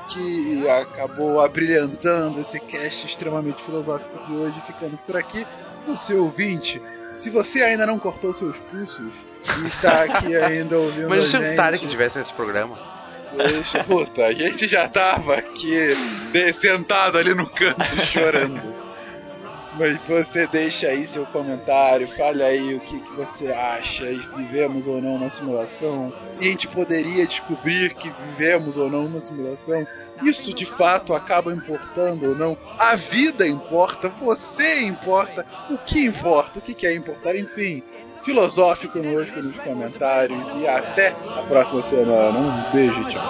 que 0.09 0.69
acabou 0.69 1.41
abrilhantando 1.41 2.41
esse 2.41 2.59
cast 2.61 3.07
extremamente 3.07 3.63
filosófico 3.63 4.27
de 4.27 4.33
hoje, 4.33 4.61
ficando 4.67 4.97
por 4.99 5.17
aqui. 5.17 5.47
O 5.87 5.97
seu 5.97 6.25
ouvinte, 6.25 6.83
se 7.15 7.31
você 7.31 7.63
ainda 7.63 7.87
não 7.87 7.99
cortou 7.99 8.33
seus 8.33 8.57
pulsos 8.59 9.13
e 9.63 9.67
está 9.67 10.03
aqui 10.03 10.37
ainda 10.37 10.77
ouvindo 10.79 11.09
mas 11.09 11.25
se 11.25 11.37
o 11.37 11.41
gente, 11.41 11.57
Tarek 11.57 11.87
tivesse 11.87 12.19
nesse 12.19 12.35
programa, 12.35 12.77
deixa, 13.37 13.85
puta, 13.85 14.27
a 14.27 14.33
gente 14.33 14.67
já 14.67 14.89
tava 14.89 15.37
aqui 15.37 15.95
sentado 16.55 17.19
ali 17.19 17.35
no 17.35 17.49
canto 17.49 17.85
chorando. 18.07 18.76
Mas 19.79 19.99
você 20.09 20.47
deixa 20.47 20.89
aí 20.89 21.07
seu 21.07 21.27
comentário, 21.27 22.09
fale 22.09 22.43
aí 22.43 22.75
o 22.75 22.81
que, 22.81 22.99
que 22.99 23.13
você 23.13 23.53
acha, 23.53 24.07
e 24.07 24.19
vivemos 24.37 24.87
ou 24.87 25.03
não 25.03 25.17
uma 25.17 25.29
simulação. 25.29 26.13
E 26.41 26.47
a 26.47 26.51
gente 26.51 26.67
poderia 26.69 27.27
descobrir 27.27 27.93
que 27.95 28.11
vivemos 28.11 28.77
ou 28.79 28.91
não 28.91 29.05
uma 29.05 29.21
simulação. 29.21 29.87
Isso 30.23 30.55
de 30.55 30.65
fato 30.65 31.13
acaba 31.13 31.53
importando 31.53 32.31
ou 32.31 32.35
não? 32.35 32.57
A 32.79 32.97
vida 32.97 33.47
importa, 33.47 34.09
você 34.09 34.81
importa, 34.83 35.45
o 35.69 35.77
que 35.77 36.07
importa, 36.07 36.59
o 36.59 36.63
que 36.63 36.73
quer 36.73 36.95
importar, 36.95 37.37
enfim. 37.37 37.83
Filosófico 38.23 38.95
conosco 38.95 39.41
nos 39.41 39.59
comentários 39.59 40.39
e 40.57 40.67
até 40.67 41.09
a 41.09 41.43
próxima 41.47 41.83
semana. 41.83 42.39
Um 42.39 42.73
beijo, 42.73 43.05
tchau. 43.11 43.23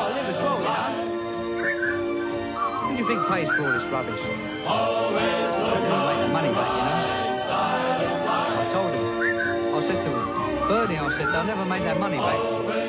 said, 11.17 11.31
they'll 11.31 11.45
never 11.45 11.65
make 11.65 11.83
that 11.83 11.99
money 11.99 12.19
back. 12.19 12.86